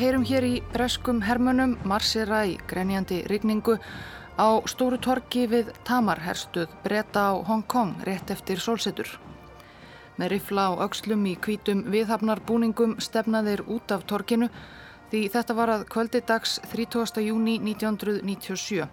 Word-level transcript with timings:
Heyrum 0.00 0.22
hér 0.24 0.44
í 0.48 0.52
breskum 0.72 1.18
hermönum 1.20 1.74
marsera 1.84 2.38
í 2.48 2.54
grenjandi 2.70 3.18
rigningu 3.28 3.74
á 4.40 4.48
stóru 4.72 4.96
torki 4.96 5.42
við 5.44 5.66
Tamarherstuð 5.84 6.72
breyta 6.86 7.26
á 7.28 7.32
Hong 7.44 7.66
Kong 7.68 8.00
rétt 8.08 8.32
eftir 8.32 8.62
sólsetur. 8.64 9.10
Með 10.16 10.30
rifla 10.32 10.70
á 10.72 10.80
aukslum 10.86 11.26
í 11.28 11.34
kvítum 11.36 11.82
viðhafnarbúningum 11.92 12.94
stefnaðir 12.96 13.60
út 13.68 13.92
af 13.92 14.06
torkinu 14.08 14.48
því 15.10 15.20
þetta 15.34 15.56
var 15.58 15.74
að 15.74 15.84
kvöldi 15.92 16.24
dags 16.24 16.56
30. 16.72 17.20
júni 17.26 17.58
1997 17.60 18.88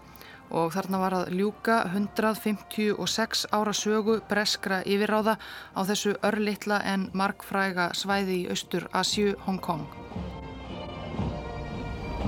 og 0.52 0.76
þarna 0.76 1.00
var 1.06 1.16
að 1.22 1.32
ljúka 1.40 1.86
156 1.88 3.46
ára 3.56 3.72
sögu 3.72 4.20
breskra 4.28 4.82
yfirráða 4.84 5.40
á 5.72 5.82
þessu 5.88 6.18
örlittla 6.20 6.82
en 6.84 7.08
markfræga 7.16 7.94
svæði 7.96 8.42
í 8.42 8.50
austur 8.52 8.90
Asju, 8.92 9.38
Hong 9.48 9.64
Kong. 9.64 9.88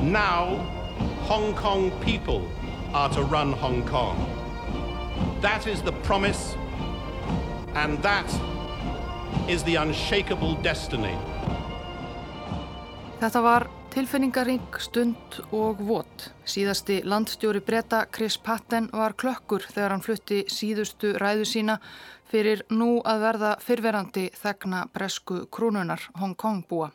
Now, 0.02 0.56
Hong 1.28 1.54
Kong 1.56 1.92
people 2.00 2.48
are 2.94 3.10
to 3.10 3.22
run 3.24 3.52
Hong 3.52 3.86
Kong. 3.86 4.16
That 5.42 5.68
is 5.68 5.82
the 5.82 5.92
promise 5.92 6.56
and 7.76 8.02
that 8.02 8.26
is 9.50 9.62
the 9.64 9.76
unshakable 9.76 10.56
destiny. 10.64 11.18
Þetta 13.20 13.42
var 13.44 13.68
tilfinningaring 13.92 14.80
stund 14.80 15.42
og 15.52 15.82
vot. 15.84 16.30
Síðasti 16.48 17.02
landstjóri 17.04 17.60
breyta 17.60 18.06
Chris 18.08 18.38
Patten 18.38 18.88
var 18.94 19.18
klökkur 19.20 19.68
þegar 19.68 19.98
hann 19.98 20.06
flutti 20.06 20.46
síðustu 20.48 21.18
ræðu 21.20 21.44
sína 21.44 21.76
fyrir 22.32 22.64
nú 22.72 23.02
að 23.04 23.26
verða 23.28 23.52
fyrverandi 23.60 24.30
þegna 24.32 24.86
bresku 24.94 25.44
krúnunar 25.52 26.08
Hong 26.22 26.40
Kong 26.40 26.64
búa. 26.70 26.94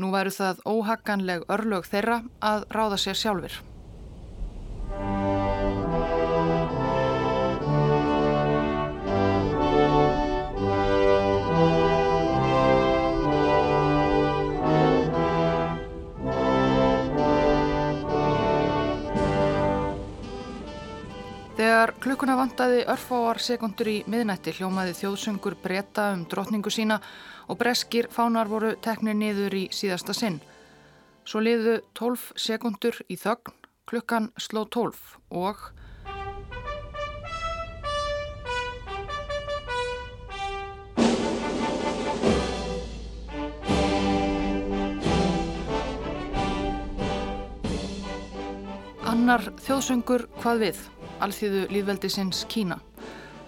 Nú 0.00 0.08
væru 0.14 0.32
það 0.32 0.62
óhagganleg 0.68 1.44
örlög 1.52 1.84
þeirra 1.90 2.22
að 2.40 2.64
ráða 2.72 2.98
sér 3.02 3.18
sjálfur. 3.18 3.58
Þegar 21.82 21.98
klukkuna 21.98 22.34
vantaði 22.38 22.82
örfáar 22.92 23.40
sekundur 23.42 23.88
í 23.90 23.94
miðnætti 24.06 24.52
hljómaði 24.54 24.92
þjóðsöngur 25.00 25.56
breyta 25.64 26.04
um 26.14 26.20
drotningu 26.30 26.70
sína 26.70 27.00
og 27.50 27.58
breskir 27.58 28.06
fánar 28.06 28.46
voru 28.46 28.76
teknir 28.78 29.16
niður 29.18 29.56
í 29.58 29.62
síðasta 29.74 30.14
sinn. 30.14 30.38
Svo 31.26 31.42
liðu 31.42 31.80
12 31.98 32.38
sekundur 32.38 33.00
í 33.10 33.18
þögn, 33.18 33.58
klukkan 33.90 34.30
sló 34.38 34.62
12 34.70 34.94
og... 35.34 35.58
Annar 49.02 49.50
þjóðsöngur 49.66 50.30
hvað 50.38 50.68
við? 50.68 50.88
Alþýðu 51.22 51.62
líðveldisins 51.72 52.44
Kína. 52.50 52.80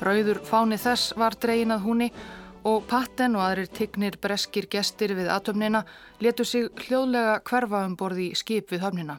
Rauður 0.04 0.40
fáni 0.46 0.78
þess 0.80 1.14
var 1.18 1.36
dregin 1.40 1.74
að 1.74 1.84
húni 1.86 2.08
og 2.64 2.86
Patten 2.88 3.36
og 3.36 3.44
aðrir 3.44 3.68
tignir 3.68 4.16
breskir 4.20 4.66
gestir 4.72 5.12
við 5.16 5.28
atöfnina 5.32 5.84
letu 6.24 6.46
sig 6.48 6.70
hljóðlega 6.86 7.40
hverfa 7.44 7.84
um 7.84 7.96
borði 8.00 8.32
skip 8.38 8.72
við 8.72 8.84
höfnina. 8.86 9.18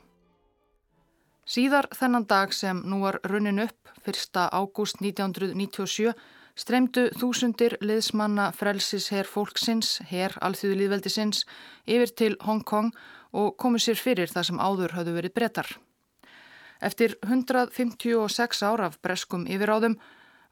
Síðar 1.45 1.85
þennan 1.93 2.25
dag 2.25 2.53
sem 2.57 2.79
nú 2.89 3.03
var 3.03 3.19
runnin 3.29 3.61
upp, 3.61 3.77
1. 4.09 4.39
ágúst 4.49 4.97
1997, 4.97 6.15
streymdu 6.57 7.09
þúsundir 7.19 7.75
liðsmanna 7.85 8.49
frelsis 8.57 9.11
herr 9.13 9.29
fólksins, 9.29 9.99
herr 10.09 10.33
alþýðu 10.41 10.79
líðveldisins, 10.79 11.43
yfir 11.85 12.15
til 12.17 12.37
Hong 12.47 12.63
Kong 12.65 12.89
og 13.35 13.53
komu 13.61 13.77
sér 13.77 13.99
fyrir 13.99 14.31
það 14.31 14.49
sem 14.49 14.61
áður 14.61 14.97
hafðu 14.97 15.17
verið 15.19 15.35
brettar. 15.37 15.69
Eftir 16.85 17.15
156 17.25 18.61
ára 18.61 18.91
af 18.91 18.99
breskum 19.01 19.47
yfiráðum 19.49 19.95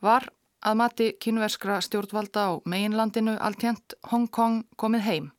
var 0.02 0.26
að 0.66 0.80
mati 0.80 1.10
kynverskra 1.22 1.78
stjórnvalda 1.86 2.48
á 2.50 2.52
meginlandinu 2.66 3.36
alltjent 3.38 3.94
Hong 4.10 4.26
Kong 4.34 4.64
komið 4.76 5.06
heim. 5.08 5.32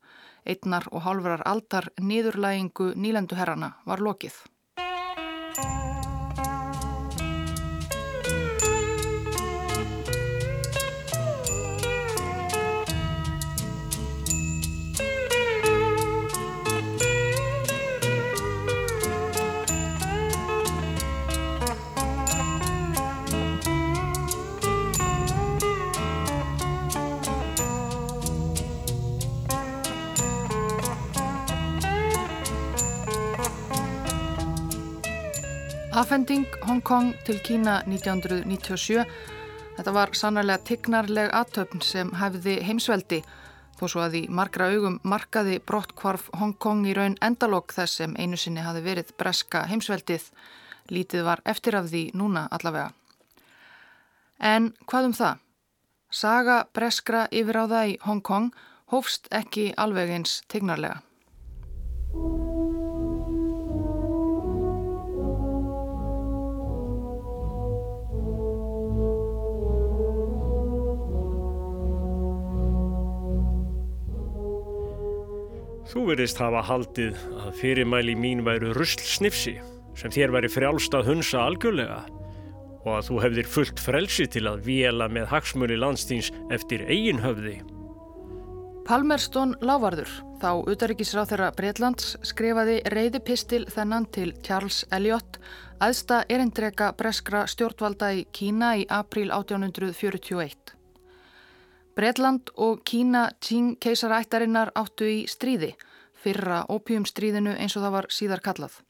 Einnar 0.46 0.86
og 0.92 1.02
hálfrar 1.08 1.42
aldar 1.50 1.90
nýðurlægingu 1.98 2.92
nýlenduherrana 2.94 3.74
var 3.88 4.04
lokið. 4.06 4.38
Afhending 35.94 36.46
Hong 36.66 36.82
Kong 36.82 37.12
til 37.22 37.36
Kína 37.38 37.76
1997. 37.86 39.04
Þetta 39.76 39.92
var 39.94 40.10
sannarlega 40.18 40.64
tignarleg 40.66 41.28
aðtöfn 41.30 41.84
sem 41.86 42.08
hefði 42.18 42.56
heimsveldi 42.66 43.20
þó 43.78 43.84
svo 43.86 44.02
að 44.02 44.16
í 44.18 44.22
margra 44.26 44.72
augum 44.74 44.96
markaði 45.06 45.60
brottkvarf 45.62 46.26
Hong 46.40 46.56
Kong 46.58 46.82
í 46.90 46.96
raun 46.98 47.14
endalók 47.22 47.76
þess 47.76 48.00
sem 48.00 48.16
einu 48.18 48.34
sinni 48.34 48.64
hafi 48.66 48.82
verið 48.82 49.14
breska 49.22 49.62
heimsveldið. 49.70 50.26
Lítið 50.90 51.26
var 51.30 51.44
eftir 51.46 51.78
af 51.78 51.86
því 51.92 52.08
núna 52.18 52.48
allavega. 52.50 52.90
En 54.42 54.72
hvað 54.90 55.12
um 55.12 55.18
það? 55.20 55.42
Saga 56.10 56.64
breskra 56.74 57.28
yfir 57.30 57.62
á 57.62 57.64
það 57.70 57.92
í 57.92 57.98
Hong 58.02 58.22
Kong 58.26 58.50
hófst 58.90 59.30
ekki 59.30 59.70
alveg 59.78 60.10
eins 60.18 60.40
tignarlega. 60.50 61.04
Þú 75.94 76.08
verðist 76.08 76.40
hafa 76.42 76.58
haldið 76.66 77.18
að 77.38 77.52
fyrirmæli 77.60 78.16
mín 78.18 78.40
væru 78.42 78.72
rusl 78.74 79.04
snifsi 79.06 79.52
sem 79.94 80.10
þér 80.10 80.32
væri 80.34 80.48
frjálst 80.50 80.96
að 80.98 81.12
hunsa 81.12 81.44
algjörlega 81.46 82.00
og 82.82 82.90
að 82.96 83.04
þú 83.06 83.18
hefðir 83.22 83.50
fullt 83.52 83.82
frelsi 83.82 84.26
til 84.26 84.42
að 84.50 84.64
vela 84.66 85.06
með 85.06 85.28
hagsmöri 85.30 85.78
landstíns 85.78 86.32
eftir 86.50 86.82
eigin 86.90 87.22
höfði. 87.22 87.60
Palmerston 88.84 89.54
Lávarður, 89.62 90.10
þá 90.42 90.50
utaríkisráð 90.74 91.30
þeirra 91.30 91.52
Breitlands, 91.56 92.10
skrifaði 92.26 92.80
reyði 92.90 93.22
pistil 93.30 93.62
þennan 93.70 94.10
til 94.12 94.34
Charles 94.44 94.82
Eliot, 94.92 95.38
aðsta 95.78 96.24
erindreka 96.26 96.90
breskra 96.98 97.46
stjórnvalda 97.48 98.10
í 98.18 98.26
Kína 98.34 98.74
í 98.82 98.88
april 98.90 99.30
1841. 99.30 100.73
Breitland 101.94 102.50
og 102.58 102.80
Kína 102.82 103.28
Qing 103.38 103.76
keisarættarinnar 103.78 104.72
áttu 104.74 105.06
í 105.06 105.18
stríði, 105.30 105.76
fyrra 106.18 106.64
opiumstríðinu 106.66 107.52
eins 107.54 107.76
og 107.78 107.84
það 107.84 107.92
var 107.94 108.08
síðar 108.10 108.40
kallað. 108.42 108.80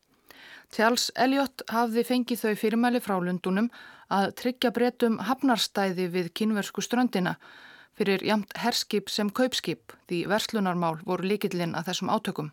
Charles 0.73 1.11
Eliot 1.21 1.67
hafði 1.69 2.05
fengið 2.09 2.41
þau 2.41 2.55
fyrirmæli 2.63 3.03
frá 3.05 3.19
Lundunum 3.21 3.69
að 4.09 4.33
tryggja 4.41 4.71
breytum 4.73 5.19
hafnarstæði 5.21 6.07
við 6.15 6.31
kynversku 6.33 6.81
ströndina 6.81 7.35
fyrir 7.95 8.25
jamt 8.25 8.57
herskip 8.63 9.13
sem 9.13 9.29
kaupskip 9.31 9.93
því 10.09 10.23
verslunarmál 10.33 10.97
voru 11.05 11.29
líkillinn 11.29 11.77
að 11.77 11.91
þessum 11.91 12.13
átökum. 12.15 12.49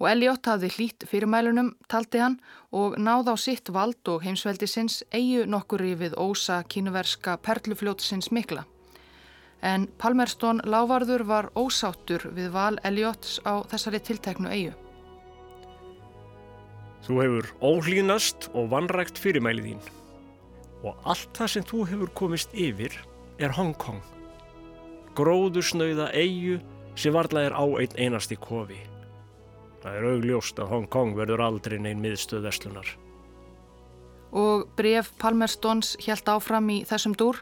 Og 0.00 0.08
Eliot 0.10 0.48
hafði 0.48 0.70
hlýtt 0.76 1.04
fyrirmælunum, 1.08 1.74
taldi 1.88 2.20
hann, 2.24 2.38
og 2.72 2.96
náð 2.96 3.30
á 3.32 3.34
sitt 3.36 3.68
vald 3.68 4.08
og 4.08 4.24
heimsveldisins 4.24 5.02
eigu 5.12 5.44
nokkur 5.44 5.84
í 5.84 5.92
við 6.00 6.16
ósa 6.16 6.62
kynverska 6.72 7.36
perlufljótsins 7.44 8.32
mikla 8.32 8.64
en 9.62 9.86
Palmerston 9.98 10.60
lávarður 10.64 11.24
var 11.26 11.50
ósáttur 11.56 12.28
við 12.36 12.50
val 12.54 12.76
Eliots 12.84 13.38
á 13.48 13.62
þessari 13.70 14.00
tilteknu 14.00 14.50
eigu. 14.52 14.74
Þú 17.06 17.20
hefur 17.22 17.52
óhlýnast 17.62 18.48
og 18.54 18.72
vannrægt 18.72 19.20
fyrirmælið 19.22 19.70
þín 19.70 19.84
og 20.86 21.06
allt 21.08 21.30
það 21.34 21.52
sem 21.52 21.64
þú 21.66 21.84
hefur 21.90 22.12
komist 22.18 22.52
yfir 22.54 22.94
er 23.42 23.54
Hong 23.56 23.74
Kong. 23.80 24.02
Gróðursnauða 25.16 26.10
eigu 26.14 26.60
sem 26.96 27.14
varla 27.14 27.46
er 27.46 27.56
á 27.56 27.64
einn 27.64 27.96
einasti 27.96 28.36
kofi. 28.40 28.78
Það 29.82 29.98
er 29.98 30.06
augljóst 30.12 30.60
að 30.60 30.70
Hong 30.72 30.86
Kong 30.90 31.16
verður 31.16 31.44
aldrei 31.46 31.78
neinn 31.78 32.02
miðstöð 32.02 32.46
verslunar. 32.48 32.88
Og 34.36 34.66
bref 34.76 35.12
Palmerstons 35.20 35.94
helt 36.06 36.28
áfram 36.28 36.68
í 36.74 36.80
þessum 36.88 37.14
dúr. 37.16 37.38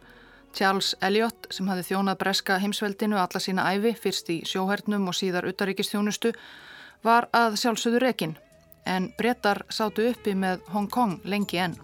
Charles 0.55 0.95
Elliot, 1.03 1.49
sem 1.51 1.67
hafði 1.69 1.89
þjónað 1.89 2.21
breska 2.21 2.59
heimsveldinu 2.63 3.19
alla 3.19 3.43
sína 3.43 3.67
æfi, 3.75 3.95
fyrst 3.99 4.31
í 4.31 4.37
sjóhernum 4.47 5.09
og 5.11 5.17
síðar 5.19 5.49
utaríkistjónustu, 5.51 6.33
var 7.03 7.29
að 7.35 7.59
sjálfsögðu 7.63 8.05
rekin. 8.07 8.37
En 8.87 9.11
brettar 9.19 9.65
sátu 9.69 10.07
uppi 10.13 10.37
með 10.39 10.63
Hong 10.71 10.91
Kong 10.93 11.19
lengi 11.25 11.61
enn. 11.67 11.84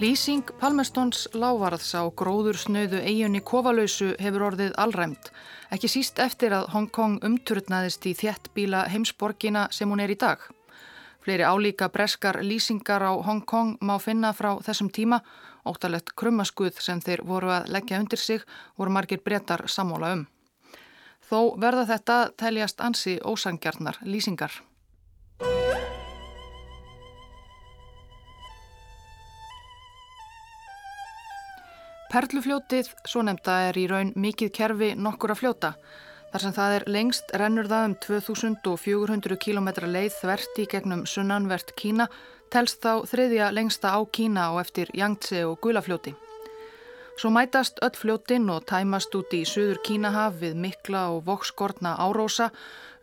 Lýsing 0.00 0.48
Palmestons 0.56 1.26
lávarðs 1.36 1.90
á 1.92 2.08
gróður 2.16 2.56
snöðu 2.56 3.02
eiginni 3.04 3.42
kofalausu 3.44 4.14
hefur 4.16 4.46
orðið 4.46 4.70
allræmt, 4.80 5.26
ekki 5.68 5.90
síst 5.92 6.22
eftir 6.24 6.54
að 6.56 6.70
Hong 6.72 6.88
Kong 6.88 7.18
umturnaðist 7.26 8.08
í 8.08 8.14
þjettbíla 8.16 8.86
heimsborgina 8.88 9.66
sem 9.76 9.92
hún 9.92 10.00
er 10.00 10.14
í 10.14 10.16
dag. 10.16 10.40
Fleiri 11.20 11.44
álíka 11.44 11.90
breskar 11.92 12.40
lýsingar 12.40 13.04
á 13.04 13.12
Hong 13.12 13.44
Kong 13.44 13.76
má 13.84 13.98
finna 14.00 14.32
frá 14.32 14.54
þessum 14.64 14.88
tíma, 14.88 15.20
óttalett 15.68 16.16
krummaskuð 16.16 16.80
sem 16.80 17.04
þeir 17.04 17.20
voru 17.28 17.52
að 17.58 17.68
leggja 17.68 18.00
undir 18.00 18.24
sig 18.24 18.48
voru 18.80 18.96
margir 18.96 19.20
brettar 19.20 19.66
samóla 19.68 20.14
um. 20.16 20.24
Þó 21.28 21.60
verða 21.60 21.84
þetta 21.92 22.18
teljast 22.40 22.80
ansi 22.80 23.18
ósangjarnar 23.20 24.00
lýsingar. 24.08 24.62
Perlufljótið, 32.10 32.88
svo 33.06 33.20
nefnda, 33.22 33.56
er 33.68 33.76
í 33.78 33.84
raun 33.86 34.08
mikið 34.18 34.48
kerfi 34.56 34.86
nokkur 34.98 35.30
að 35.30 35.38
fljóta. 35.44 35.68
Þar 36.32 36.42
sem 36.42 36.54
það 36.56 36.72
er 36.74 36.84
lengst 36.90 37.28
rennur 37.38 37.68
það 37.70 37.84
um 37.86 37.92
2400 38.02 39.36
km 39.44 39.68
leið 39.86 40.16
þverti 40.16 40.64
gegnum 40.72 41.04
sunnanvert 41.06 41.70
Kína, 41.78 42.08
telst 42.50 42.82
þá 42.82 43.06
þriðja 43.06 43.52
lengsta 43.54 43.92
á 43.94 44.02
Kína 44.10 44.48
og 44.50 44.58
eftir 44.64 44.90
Yangtze 44.98 45.44
og 45.46 45.60
Gulafljóti. 45.62 46.16
Svo 47.14 47.30
mætast 47.30 47.78
öll 47.86 47.94
fljótin 47.94 48.50
og 48.50 48.66
tæmast 48.66 49.14
út 49.14 49.30
í 49.36 49.44
söður 49.46 49.78
Kínahaf 49.86 50.40
við 50.42 50.58
mikla 50.58 51.04
og 51.14 51.22
vokskortna 51.28 51.94
árósa 51.94 52.48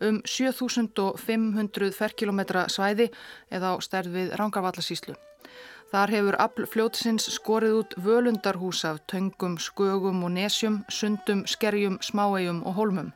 um 0.03 0.19
7500 0.25 1.95
ferkilometra 1.95 2.67
svæði 2.67 3.07
eða 3.47 3.71
á 3.71 3.75
stærð 3.79 4.19
við 4.19 4.35
Rangarvallasíslu. 4.35 5.15
Þar 5.87 6.11
hefur 6.11 6.35
afl 6.43 6.65
fljótsins 6.67 7.29
skorið 7.31 7.75
út 7.77 7.93
völundarhús 8.03 8.83
af 8.89 8.99
töngum, 9.07 9.55
skögum 9.55 10.25
og 10.27 10.33
nesjum, 10.35 10.81
sundum, 10.91 11.45
skerjum, 11.47 11.95
smáegjum 12.03 12.59
og 12.67 12.75
hólmum. 12.75 13.13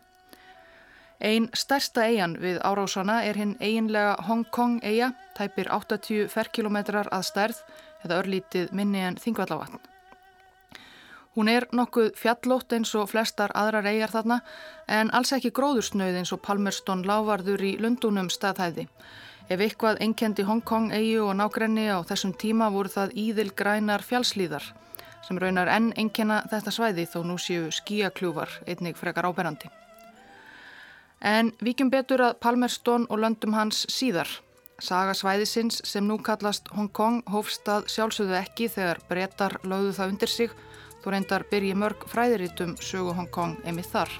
Einn 1.19 1.49
stærsta 1.53 2.07
eigin 2.07 2.37
við 2.41 2.61
árásana 2.65 3.19
er 3.27 3.37
hinn 3.37 3.57
eiginlega 3.59 4.15
Hong 4.25 4.47
Kong 4.55 4.79
eiga, 4.81 5.11
tæpir 5.37 5.67
80 5.69 6.31
ferkilometrar 6.31 7.11
að 7.11 7.27
stærð 7.27 7.63
eða 8.05 8.23
örlítið 8.23 8.71
minni 8.73 9.03
en 9.03 9.19
þingvallavatn. 9.19 9.90
Hún 11.35 11.47
er 11.47 11.63
nokkuð 11.71 12.09
fjallótt 12.19 12.73
eins 12.75 12.91
og 12.99 13.07
flestar 13.07 13.53
aðrar 13.55 13.87
eigjar 13.87 14.11
þarna 14.11 14.41
en 14.91 15.11
alls 15.15 15.31
ekki 15.31 15.53
gróðursnauð 15.55 16.17
eins 16.19 16.33
og 16.35 16.41
Palmerston 16.43 17.05
lávarður 17.07 17.63
í 17.63 17.77
Lundunum 17.79 18.27
staðhæði. 18.33 18.87
Ef 19.47 19.63
eitthvað 19.63 20.01
enkendi 20.03 20.43
Hongkong 20.43 20.91
eigu 20.91 21.29
og 21.29 21.37
nákrenni 21.39 21.87
á 21.87 22.03
þessum 22.07 22.33
tíma 22.35 22.67
voru 22.71 22.91
það 22.91 23.15
íðil 23.23 23.51
grænar 23.55 24.03
fjálslíðar 24.03 24.65
sem 25.23 25.39
raunar 25.39 25.69
enn 25.71 25.93
enkenna 26.01 26.41
þetta 26.51 26.73
svæði 26.75 27.05
þó 27.07 27.21
nú 27.29 27.37
séu 27.39 27.69
skíakljúvar 27.71 28.51
einnig 28.67 28.99
frekar 28.99 29.29
áberandi. 29.29 29.69
En 31.21 31.53
vikjum 31.61 31.91
betur 31.93 32.25
að 32.25 32.39
Palmerston 32.43 33.05
og 33.07 33.21
löndum 33.21 33.55
hans 33.55 33.85
síðar. 33.87 34.27
Saga 34.81 35.13
svæðisins 35.13 35.79
sem 35.85 36.03
nú 36.07 36.17
kallast 36.25 36.67
Hongkong 36.73 37.21
hófstað 37.29 37.87
sjálfsögðu 37.93 38.35
ekki 38.39 38.67
þegar 38.73 38.99
brettar 39.07 39.59
lögðu 39.63 39.93
það 39.99 40.13
undir 40.15 40.33
sig 40.33 40.55
þó 41.01 41.13
reyndar 41.13 41.45
byrji 41.49 41.73
mörg 41.77 42.05
fræðiritum 42.11 42.75
sögu 42.77 43.15
Hongkong 43.17 43.57
emið 43.65 43.89
þar. 43.93 44.11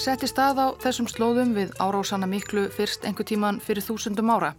Setti 0.00 0.28
stað 0.30 0.58
á 0.64 0.66
þessum 0.80 1.08
slóðum 1.10 1.50
við 1.52 1.74
árásana 1.76 2.24
miklu 2.24 2.62
fyrst 2.72 3.02
einhver 3.04 3.26
tíman 3.28 3.58
fyrir 3.60 3.84
þúsundum 3.84 4.30
ára. 4.32 4.54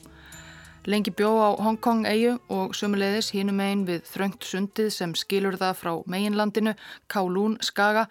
Lengi 0.85 1.09
bjó 1.17 1.31
á 1.41 1.49
Hongkong 1.57 2.05
eigu 2.05 2.35
og 2.53 2.75
sömuleiðis 2.77 3.31
hínum 3.33 3.61
einn 3.63 3.81
við 3.87 4.05
þröngt 4.05 4.45
sundið 4.45 4.91
sem 4.93 5.15
skilur 5.17 5.57
það 5.57 5.79
frá 5.79 5.91
meginlandinu, 6.05 6.75
Kálún 7.09 7.57
skaga, 7.65 8.05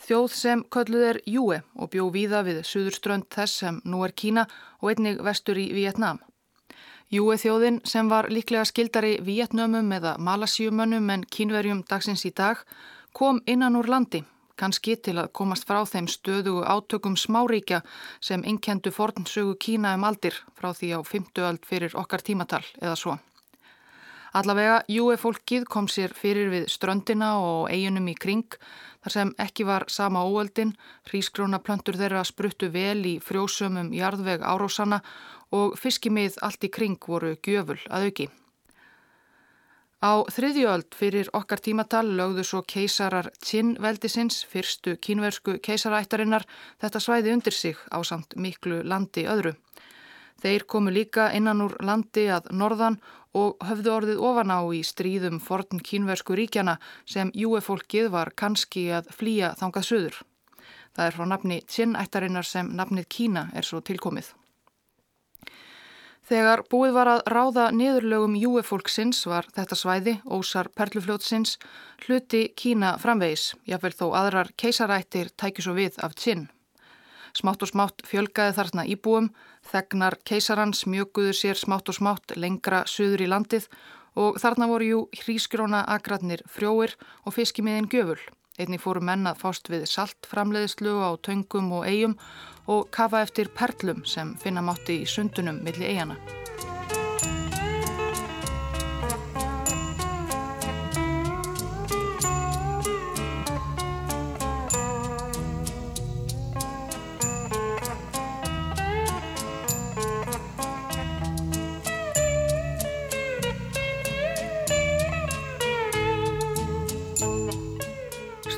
þjóð 0.00 0.38
sem 0.38 0.64
kölluð 0.72 1.06
er 1.10 1.20
Júe 1.28 1.60
og 1.76 1.92
bjó 1.92 2.08
víða 2.16 2.42
við 2.48 2.64
suðurströnd 2.64 3.28
þess 3.28 3.60
sem 3.60 3.82
nú 3.84 4.00
er 4.08 4.16
Kína 4.16 4.48
og 4.80 4.94
einnig 4.94 5.20
vestur 5.20 5.60
í 5.60 5.68
Vietnám. 5.76 6.24
Júe 7.12 7.36
þjóðin 7.36 7.82
sem 7.84 8.08
var 8.08 8.32
líklega 8.32 8.64
skildari 8.64 9.18
Vietnömum 9.20 9.92
eða 10.00 10.16
Malasíumönnum 10.16 11.12
en 11.12 11.28
kínverjum 11.28 11.84
dagsins 11.84 12.24
í 12.24 12.32
dag 12.32 12.64
kom 13.12 13.44
innan 13.44 13.76
úr 13.76 13.90
landi 13.90 14.24
kannski 14.60 14.98
til 15.00 15.16
að 15.20 15.32
komast 15.36 15.66
frá 15.68 15.80
þeim 15.88 16.10
stöðugu 16.10 16.66
átökum 16.68 17.16
smáríkja 17.16 17.80
sem 18.20 18.44
innkendu 18.44 18.92
fornsögu 18.92 19.56
Kína 19.56 19.94
um 19.96 20.04
aldir 20.04 20.36
frá 20.58 20.70
því 20.76 20.92
á 20.96 21.00
50 21.00 21.48
öld 21.48 21.66
fyrir 21.66 21.96
okkar 21.96 22.22
tímatal 22.22 22.62
eða 22.82 22.96
svo. 23.00 23.16
Allavega, 24.30 24.84
júi 24.86 25.16
fólkið 25.18 25.64
kom 25.66 25.88
sér 25.90 26.12
fyrir 26.14 26.52
við 26.52 26.68
ströndina 26.70 27.32
og 27.42 27.70
eiginum 27.72 28.06
í 28.12 28.14
kring 28.14 28.58
þar 29.02 29.14
sem 29.14 29.32
ekki 29.42 29.66
var 29.66 29.88
sama 29.90 30.22
óöldin, 30.22 30.76
hrískrónaplöntur 31.10 31.98
þeirra 31.98 32.22
spruttu 32.28 32.68
vel 32.70 33.00
í 33.08 33.16
frjósumum 33.24 33.90
jarðveg 33.96 34.44
árósana 34.46 35.00
og 35.56 35.74
fiskimið 35.80 36.38
allt 36.46 36.68
í 36.68 36.70
kring 36.70 37.00
voru 37.00 37.34
gjöful 37.42 37.80
að 37.88 38.10
auki. 38.10 38.28
Á 40.00 40.24
þriðjöld 40.32 40.94
fyrir 40.96 41.28
okkar 41.36 41.60
tímatal 41.60 42.06
lögðu 42.16 42.40
svo 42.48 42.62
keisarar 42.64 43.26
Qin 43.44 43.74
veldisins, 43.84 44.38
fyrstu 44.48 44.94
kínversku 44.96 45.58
keisarættarinnar, 45.60 46.46
þetta 46.80 47.02
svæði 47.04 47.34
undir 47.36 47.52
sig 47.52 47.76
á 47.92 48.00
samt 48.00 48.32
miklu 48.32 48.80
landi 48.80 49.26
öðru. 49.28 49.52
Þeir 50.40 50.64
komu 50.64 50.88
líka 50.88 51.28
innan 51.36 51.60
úr 51.60 51.76
landi 51.84 52.24
að 52.32 52.48
norðan 52.48 52.96
og 53.36 53.60
höfðu 53.60 53.92
orðið 53.98 54.24
ofan 54.24 54.56
á 54.56 54.60
í 54.72 54.80
stríðum 54.80 55.36
forn 55.36 55.84
kínversku 55.84 56.32
ríkjana 56.32 56.78
sem 57.04 57.28
júefólkið 57.36 58.08
var 58.16 58.32
kannski 58.32 58.88
að 58.96 59.12
flýja 59.12 59.52
þangað 59.60 59.88
söður. 59.92 60.20
Það 60.96 61.06
er 61.06 61.16
frá 61.18 61.28
nafni 61.28 61.60
Qin 61.68 61.92
ættarinnar 62.00 62.48
sem 62.48 62.72
nafnið 62.72 63.12
Kína 63.12 63.50
er 63.52 63.68
svo 63.68 63.84
tilkomið. 63.84 64.32
Þegar 66.30 66.60
búið 66.70 66.92
var 66.94 67.08
að 67.10 67.20
ráða 67.26 67.62
niðurlögum 67.74 68.36
júefólksins 68.38 69.24
var 69.26 69.48
þetta 69.50 69.74
svæði, 69.74 70.12
ósar 70.30 70.68
perlufljótsins, 70.78 71.56
hluti 72.04 72.44
Kína 72.54 72.92
framvegis, 73.02 73.48
jáfnveil 73.66 73.96
þó 73.98 74.04
aðrar 74.20 74.52
keisarættir 74.54 75.32
tækju 75.34 75.66
svo 75.66 75.74
við 75.74 75.98
af 75.98 76.14
tsinn. 76.14 76.46
Smátt 77.34 77.66
og 77.66 77.72
smátt 77.72 78.06
fjölgaði 78.06 78.54
þarna 78.60 78.86
íbúum, 78.94 79.32
þegnar 79.72 80.20
keisarans 80.22 80.86
mjöguðu 80.86 81.34
sér 81.34 81.58
smátt 81.58 81.90
og 81.90 81.98
smátt 81.98 82.36
lengra 82.38 82.84
söður 82.86 83.26
í 83.26 83.30
landið 83.34 83.66
og 84.14 84.38
þarna 84.38 84.70
voru 84.70 84.86
jú 84.92 85.04
hrískróna 85.24 85.82
akratnir 85.96 86.46
frjóir 86.46 86.94
og 87.26 87.34
fiskimiðin 87.34 87.90
gjöful. 87.90 88.22
Einnig 88.60 88.82
fóru 88.82 89.02
menn 89.02 89.26
að 89.26 89.42
fást 89.42 89.70
við 89.72 89.86
saltframleiðslu 89.88 90.94
á 91.02 91.10
töngum 91.26 91.70
og 91.74 91.86
eigum 91.90 92.18
og 92.70 92.90
kafa 92.94 93.24
eftir 93.24 93.50
perlum 93.50 94.04
sem 94.06 94.36
finna 94.38 94.62
mátti 94.62 95.00
í 95.02 95.08
sundunum 95.08 95.58
millir 95.64 95.90
eigana. 95.90 96.16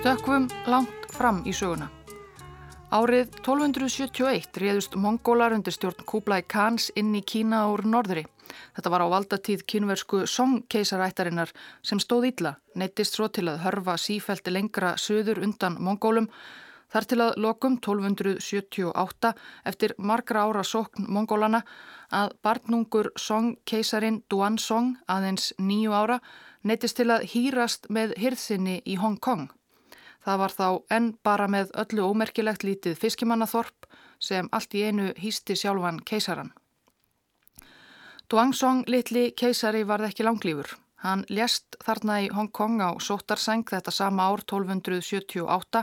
Stökkum 0.03 0.49
langt 0.67 1.13
fram 1.15 1.45
í 1.47 1.53
söguna. 1.55 2.02
Árið 2.93 3.31
1271 3.41 4.59
réðust 4.61 4.99
mongólar 5.01 5.55
undir 5.57 5.73
stjórn 5.73 6.05
Kublai 6.05 6.43
Khans 6.45 6.91
inn 6.93 7.15
í 7.17 7.23
Kína 7.25 7.63
úr 7.73 7.87
norðri. 7.89 8.27
Þetta 8.77 8.91
var 8.93 9.05
á 9.05 9.13
valdatíð 9.15 9.63
kínversku 9.65 10.27
Song-keisarættarinnar 10.29 11.55
sem 11.81 12.03
stóð 12.05 12.27
ítla, 12.29 12.53
neittist 12.77 13.17
svo 13.17 13.31
til 13.33 13.47
að 13.49 13.63
hörfa 13.65 13.95
sífælti 13.97 14.53
lengra 14.53 14.93
söður 15.01 15.41
undan 15.47 15.81
mongólum 15.81 16.29
Þar 16.93 17.07
til 17.09 17.21
að 17.25 17.39
lokum 17.41 17.79
1278 17.81 19.31
eftir 19.71 19.95
margra 19.97 20.45
ára 20.45 20.61
sókn 20.61 21.07
mongólana 21.09 21.63
að 22.13 22.35
barnungur 22.45 23.09
Song-keisarin 23.17 24.21
Duan 24.29 24.61
Song 24.61 24.99
aðeins 25.09 25.55
nýju 25.57 25.97
ára 25.97 26.21
neittist 26.69 27.01
til 27.01 27.09
að 27.15 27.25
hýrast 27.33 27.89
með 27.89 28.13
hirðsinni 28.21 28.83
í 28.85 29.01
Hong 29.01 29.17
Kong. 29.17 29.49
Það 30.23 30.39
var 30.39 30.55
þá 30.55 30.67
enn 30.97 31.09
bara 31.27 31.49
með 31.51 31.73
öllu 31.83 32.07
ómerkilegt 32.13 32.65
lítið 32.67 32.99
fiskimannaþorp 32.99 33.89
sem 34.23 34.49
allt 34.53 34.75
í 34.79 34.85
einu 34.87 35.11
hýsti 35.19 35.57
sjálfan 35.59 35.99
keisaran. 36.07 36.53
Duan 38.31 38.55
Song 38.57 38.87
litli 38.89 39.33
keisari 39.37 39.83
varð 39.85 40.09
ekki 40.09 40.25
langlýfur. 40.25 40.71
Hann 41.03 41.25
lést 41.29 41.77
þarna 41.83 42.21
í 42.23 42.29
Hong 42.31 42.53
Kong 42.55 42.79
á 42.81 42.95
sótarseng 43.03 43.67
þetta 43.67 43.91
sama 43.91 44.31
ár 44.31 44.45
1278 44.47 45.83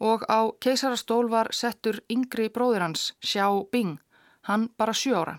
og 0.00 0.26
á 0.26 0.50
keisarastól 0.60 1.30
var 1.30 1.52
settur 1.54 2.02
yngri 2.10 2.48
bróður 2.50 2.84
hans, 2.88 3.12
Xiao 3.22 3.68
Bing, 3.70 4.00
hann 4.50 4.68
bara 4.76 4.92
sjú 4.92 5.14
ára. 5.14 5.38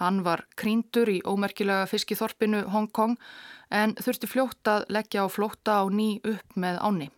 Hann 0.00 0.22
var 0.24 0.46
kríndur 0.56 1.10
í 1.12 1.20
ómerkilega 1.26 1.88
fiskiþorpinu 1.90 2.62
Hong 2.72 2.88
Kong 2.88 3.18
en 3.68 3.96
þurfti 4.00 4.30
fljótt 4.30 4.68
að 4.70 4.86
leggja 4.88 5.26
á 5.26 5.28
flótta 5.28 5.80
á 5.82 5.84
ný 5.90 6.20
upp 6.24 6.56
með 6.56 6.78
áni. 6.80 7.10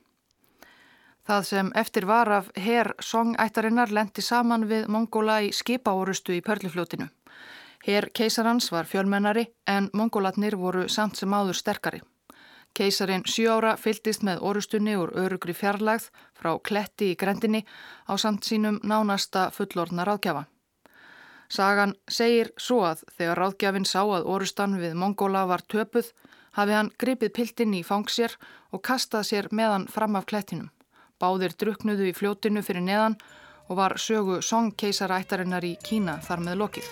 Það 1.23 1.43
sem 1.47 1.69
eftir 1.79 2.07
var 2.07 2.29
af 2.35 2.49
herr 2.59 2.95
songættarinnar 2.99 3.93
lendi 3.95 4.23
saman 4.23 4.67
við 4.67 4.88
Mongóla 4.91 5.37
í 5.47 5.52
skipaórustu 5.55 6.35
í 6.35 6.41
Pörlufljótinu. 6.43 7.07
Herr 7.87 8.09
keisarans 8.14 8.73
var 8.73 8.87
fjölmennari 8.91 9.45
en 9.67 9.91
Mongólatnir 9.93 10.57
voru 10.59 10.88
samt 10.88 11.17
sem 11.17 11.35
áður 11.35 11.59
sterkari. 11.59 12.00
Keisarin 12.75 13.23
sjóra 13.29 13.76
fyltist 13.76 14.23
með 14.26 14.43
orustunni 14.49 14.97
úr 14.97 15.12
örugri 15.14 15.55
fjarlagð 15.55 16.09
frá 16.35 16.57
kletti 16.59 17.12
í 17.12 17.17
grendinni 17.21 17.62
á 18.09 18.19
samt 18.19 18.49
sínum 18.49 18.81
nánasta 18.83 19.50
fullorna 19.55 20.07
ráðgjafa. 20.09 20.47
Sagan 21.52 21.95
segir 22.09 22.50
svo 22.57 22.83
að 22.88 23.02
þegar 23.17 23.38
ráðgjafin 23.38 23.87
sá 23.87 24.00
að 24.02 24.26
orustan 24.35 24.79
við 24.81 24.95
Mongóla 24.99 25.47
var 25.47 25.62
töpuð 25.69 26.12
hafi 26.59 26.73
hann 26.73 26.95
gripið 26.99 27.35
piltinn 27.37 27.75
í 27.79 27.83
fangsér 27.87 28.38
og 28.73 28.83
kastað 28.83 29.29
sér 29.29 29.50
meðan 29.52 29.87
fram 29.87 30.17
af 30.17 30.26
klettinum. 30.26 30.71
Báðir 31.23 31.55
druknuðu 31.55 32.09
í 32.11 32.14
fljótinu 32.19 32.64
fyrir 32.67 32.83
neðan 32.83 33.14
og 33.71 33.79
var 33.79 33.95
sögu 34.02 34.41
song 34.43 34.73
keisarættarinnar 34.75 35.64
í 35.64 35.76
Kína 35.87 36.19
þar 36.26 36.47
með 36.49 36.62
lokið. 36.64 36.88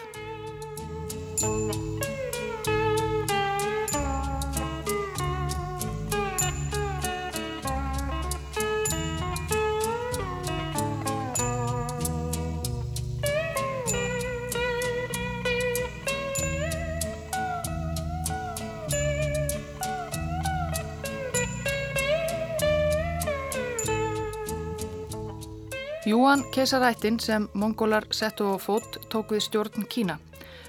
Júan 26.10 26.42
keisarættin 26.50 27.20
sem 27.20 27.48
mongólar 27.54 28.04
settu 28.10 28.44
á 28.50 28.58
fót 28.58 28.98
tók 29.12 29.30
við 29.30 29.44
stjórn 29.46 29.84
Kína. 29.86 30.16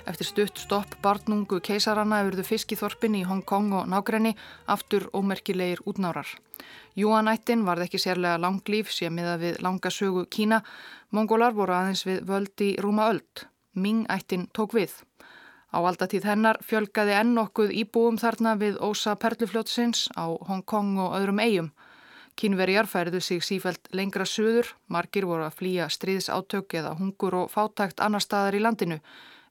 Eftir 0.05 0.27
stutt 0.27 0.59
stopp 0.61 0.91
barnungu 1.01 1.57
keisarana 1.65 2.19
yfirðu 2.21 2.43
fiskiþorpin 2.45 3.15
í 3.17 3.23
Hong 3.25 3.41
Kong 3.41 3.73
og 3.73 3.87
nágrenni 3.89 4.35
aftur 4.67 5.07
ómerkilegir 5.17 5.81
útnárar. 5.89 6.29
Júanættin 6.93 7.65
varð 7.65 7.87
ekki 7.87 7.97
sérlega 8.03 8.37
langlýf 8.37 8.93
sem 8.93 9.15
miða 9.17 9.39
við 9.41 9.57
langa 9.65 9.89
sögu 9.89 10.27
Kína. 10.29 10.61
Mongólar 11.09 11.57
voru 11.57 11.73
aðeins 11.73 12.05
við 12.05 12.21
völdi 12.29 12.75
rúma 12.77 13.09
öld. 13.09 13.47
Ming-ættin 13.73 14.45
tók 14.53 14.77
við. 14.77 14.93
Á 15.73 15.81
aldatíð 15.81 16.27
hennar 16.29 16.61
fjölgaði 16.61 17.17
enn 17.17 17.37
okkuð 17.47 17.73
íbúum 17.81 18.21
þarna 18.21 18.59
við 18.61 18.77
ósa 18.77 19.15
perlufljótsins 19.15 20.05
á 20.13 20.29
Hong 20.29 20.61
Kong 20.61 20.99
og 21.01 21.17
öðrum 21.17 21.41
eigum. 21.41 21.71
Kínverjar 22.35 22.87
færðu 22.89 23.19
sig 23.21 23.43
sífælt 23.43 23.91
lengra 23.93 24.25
söður, 24.25 24.71
margir 24.87 25.27
voru 25.29 25.45
að 25.45 25.57
flýja 25.59 25.89
stríðsátök 25.91 26.73
eða 26.79 26.95
hungur 26.97 27.35
og 27.43 27.51
fátækt 27.51 28.01
annar 28.01 28.23
staðar 28.23 28.57
í 28.57 28.63
landinu 28.63 28.99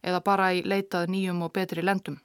eða 0.02 0.20
bara 0.24 0.52
í 0.56 0.62
leitað 0.64 1.10
nýjum 1.12 1.42
og 1.44 1.52
betri 1.52 1.84
lendum. 1.84 2.18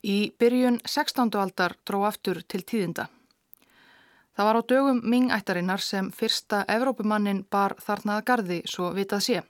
Í 0.00 0.32
byrjun 0.40 0.80
16. 0.86 1.34
aldar 1.36 1.74
dró 1.84 2.04
aftur 2.08 2.40
til 2.48 2.62
tíðinda. 2.64 3.10
Það 4.36 4.46
var 4.46 4.56
á 4.56 4.62
dögum 4.72 5.00
mingættarinnar 5.04 5.82
sem 5.84 6.10
fyrsta 6.16 6.62
Evrópumannin 6.68 7.42
bar 7.50 7.74
þarnað 7.84 8.24
gardi 8.24 8.60
svo 8.64 8.92
vitað 8.96 9.24
sé. 9.26 9.42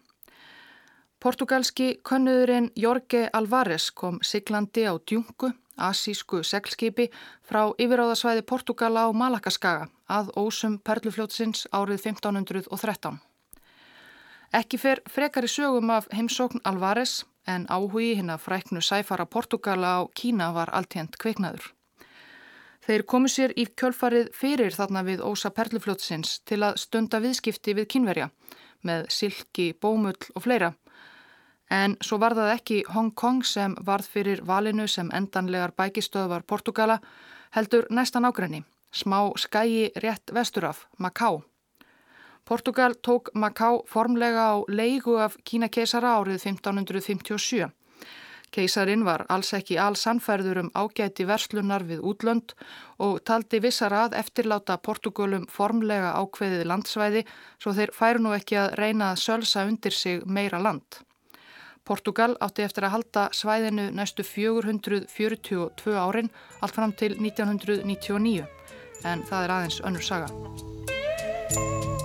Portugalski 1.21 2.01
könnuðurinn 2.03 2.71
Jorge 2.75 3.29
Alvarez 3.33 3.91
kom 3.93 4.19
siglandi 4.25 4.87
á 4.89 4.97
djungu 4.97 5.53
asísku 5.81 6.43
seglskipi 6.47 7.09
frá 7.47 7.73
yfiráðasvæði 7.81 8.45
Portugala 8.47 9.07
á 9.07 9.09
Malakaskaga 9.13 9.89
að 10.09 10.31
ósum 10.37 10.79
Perlufljótsins 10.85 11.67
árið 11.73 12.07
1513. 12.13 13.19
Ekki 14.61 14.81
fer 14.83 15.03
frekar 15.07 15.47
í 15.47 15.51
sögum 15.51 15.93
af 15.95 16.09
heimsókn 16.15 16.63
Alvarez 16.67 17.25
en 17.47 17.67
áhugi 17.71 18.17
hinn 18.19 18.33
að 18.35 18.45
fræknu 18.47 18.83
sæfara 18.83 19.27
Portugala 19.27 19.93
á 19.99 20.01
Kína 20.15 20.51
var 20.57 20.73
alltjent 20.75 21.19
kveiknaður. 21.23 21.71
Þeir 22.81 23.05
komu 23.07 23.29
sér 23.29 23.53
í 23.61 23.69
kjölfarið 23.79 24.33
fyrir 24.35 24.75
þarna 24.75 25.05
við 25.07 25.23
ósa 25.23 25.53
Perlufljótsins 25.55 26.41
til 26.49 26.63
að 26.67 26.81
stunda 26.83 27.21
viðskipti 27.23 27.77
við 27.79 27.91
kynverja 27.95 28.31
með 28.83 29.11
silki, 29.13 29.73
bómull 29.77 30.19
og 30.35 30.45
fleira 30.47 30.73
En 31.71 31.97
svo 32.03 32.19
var 32.19 32.35
það 32.35 32.53
ekki 32.57 32.79
Hong 32.91 33.13
Kong 33.15 33.45
sem 33.47 33.77
varð 33.87 34.09
fyrir 34.11 34.43
valinu 34.47 34.89
sem 34.89 35.11
endanlegar 35.15 35.71
bækistöð 35.79 36.29
var 36.33 36.43
Portugala, 36.43 36.99
heldur 37.55 37.87
næstan 37.91 38.27
ágræni, 38.27 38.65
smá 38.91 39.31
skægi 39.39 39.93
rétt 40.03 40.35
vesturaf, 40.35 40.87
Macau. 40.99 41.43
Portugal 42.45 42.95
tók 43.07 43.31
Macau 43.35 43.85
formlega 43.87 44.51
á 44.51 44.55
leigu 44.69 45.15
af 45.17 45.37
Kína 45.45 45.69
keisara 45.69 46.17
árið 46.19 46.43
1557. 46.43 47.71
Keisarin 48.51 49.05
var 49.07 49.23
alls 49.31 49.53
ekki 49.55 49.77
alls 49.79 50.01
sannferður 50.03 50.59
um 50.65 50.71
ágæti 50.75 51.27
verslunar 51.29 51.85
við 51.87 52.01
útlönd 52.13 52.55
og 52.99 53.21
taldi 53.23 53.61
vissar 53.63 53.95
að 53.95 54.17
eftirláta 54.19 54.77
Portugalum 54.83 55.45
formlega 55.47 56.17
ákveðið 56.19 56.67
landsvæði 56.73 57.23
svo 57.63 57.77
þeir 57.79 57.95
færu 57.95 58.25
nú 58.25 58.35
ekki 58.35 58.59
að 58.59 58.75
reyna 58.83 59.13
að 59.13 59.23
sölsa 59.27 59.65
undir 59.71 59.95
sig 59.95 60.27
meira 60.27 60.59
land. 60.59 61.05
Portugal 61.85 62.37
átti 62.41 62.65
eftir 62.67 62.87
að 62.87 62.95
halda 62.97 63.29
svæðinu 63.37 63.89
næstu 63.97 64.25
442 64.27 65.97
árin 65.99 66.31
allt 66.61 66.77
fram 66.77 66.93
til 66.93 67.17
1999 67.19 68.47
en 69.05 69.25
það 69.29 69.45
er 69.45 69.57
aðeins 69.57 69.81
önnur 69.87 70.05
saga. 70.05 71.99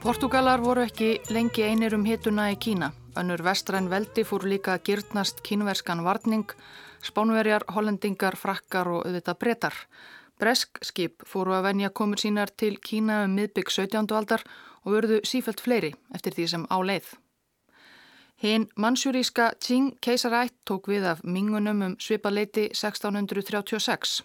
Portugalar 0.00 0.62
voru 0.64 0.80
ekki 0.80 1.18
lengi 1.28 1.60
einir 1.60 1.92
um 1.92 2.06
hituna 2.08 2.46
í 2.48 2.54
Kína. 2.56 2.86
Önnur 3.20 3.42
vestræn 3.44 3.90
veldi 3.92 4.22
fór 4.24 4.46
líka 4.48 4.78
að 4.78 4.86
gyrnast 4.88 5.42
kínverskan 5.44 6.00
varning, 6.06 6.54
spánverjar, 7.04 7.66
hollendingar, 7.68 8.38
frakkar 8.40 8.88
og 8.88 9.04
auðvitað 9.04 9.38
breytar. 9.44 9.76
Bresk 10.40 10.80
skip 10.88 11.20
fóru 11.28 11.52
að 11.52 11.66
venja 11.68 11.92
komur 11.92 12.16
sínar 12.16 12.48
til 12.48 12.78
Kína 12.80 13.26
um 13.26 13.36
miðbygg 13.36 13.68
17. 13.68 14.08
aldar 14.16 14.46
og 14.86 14.96
verðu 14.96 15.20
sífælt 15.20 15.60
fleiri 15.60 15.92
eftir 16.16 16.32
því 16.38 16.48
sem 16.54 16.64
á 16.72 16.76
leið. 16.80 17.12
Hinn 18.40 18.70
mansjúríska 18.80 19.52
Qing 19.60 19.98
keisarætt 20.00 20.56
tók 20.64 20.88
við 20.88 21.10
af 21.12 21.20
mingunum 21.28 21.84
um 21.90 22.00
svipaleiti 22.00 22.70
1636. 22.72 24.22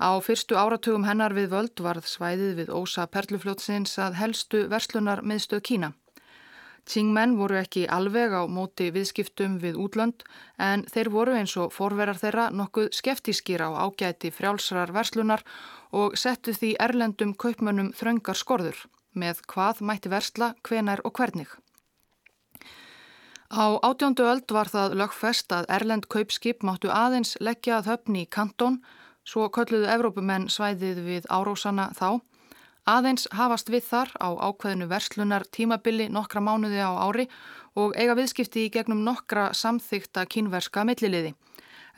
Á 0.00 0.16
fyrstu 0.24 0.56
áratugum 0.56 1.04
hennar 1.04 1.34
við 1.36 1.50
völd 1.52 1.80
varð 1.84 2.06
svæðið 2.08 2.52
við 2.60 2.70
ósa 2.72 3.04
perlufljótsins 3.06 3.98
að 4.00 4.16
helstu 4.16 4.62
verslunar 4.72 5.20
miðstöð 5.20 5.60
Kína. 5.68 5.90
Tsingmenn 6.88 7.36
voru 7.36 7.58
ekki 7.60 7.82
alveg 7.86 8.32
á 8.32 8.48
móti 8.48 8.88
viðskiptum 8.94 9.58
við 9.60 9.76
útlönd 9.84 10.24
en 10.58 10.86
þeir 10.88 11.10
voru 11.12 11.34
eins 11.36 11.52
og 11.60 11.74
forverar 11.76 12.16
þeirra 12.18 12.48
nokkuð 12.50 12.88
skeftískir 12.96 13.60
á 13.60 13.68
ágæti 13.84 14.32
frjálsrar 14.32 14.94
verslunar 14.96 15.44
og 15.92 16.16
settu 16.16 16.56
því 16.56 16.72
erlendum 16.80 17.34
kaupmönnum 17.36 17.92
þröngar 17.92 18.40
skorður 18.40 18.86
með 19.12 19.42
hvað 19.52 19.82
mætti 19.84 20.08
versla, 20.08 20.54
hvenar 20.64 21.02
og 21.04 21.12
hvernig. 21.18 21.50
Á 23.50 23.82
átjóndu 23.82 24.24
öld 24.30 24.52
var 24.54 24.70
það 24.70 24.96
lögfest 25.00 25.50
að 25.52 25.66
Erlend 25.74 26.06
kaupskip 26.06 26.62
máttu 26.62 26.90
aðeins 26.94 27.34
leggja 27.42 27.80
að 27.80 27.88
höfni 27.90 28.22
í 28.22 28.28
kantón, 28.30 28.78
svo 29.24 29.48
kölluðu 29.52 29.88
Evrópumenn 29.90 30.48
svæðið 30.48 31.02
við 31.06 31.28
árósana 31.30 31.90
þá. 31.96 32.20
Aðeins 32.88 33.28
hafast 33.36 33.68
við 33.70 33.84
þar 33.90 34.10
á 34.18 34.28
ákveðinu 34.48 34.88
verslunar 34.90 35.44
tímabili 35.52 36.08
nokkra 36.08 36.40
mánuði 36.40 36.80
á 36.80 36.90
ári 36.96 37.28
og 37.76 37.94
eiga 37.94 38.16
viðskipti 38.18 38.66
í 38.66 38.72
gegnum 38.72 39.04
nokkra 39.04 39.50
samþykta 39.54 40.24
kínverska 40.26 40.84
milliliði. 40.88 41.34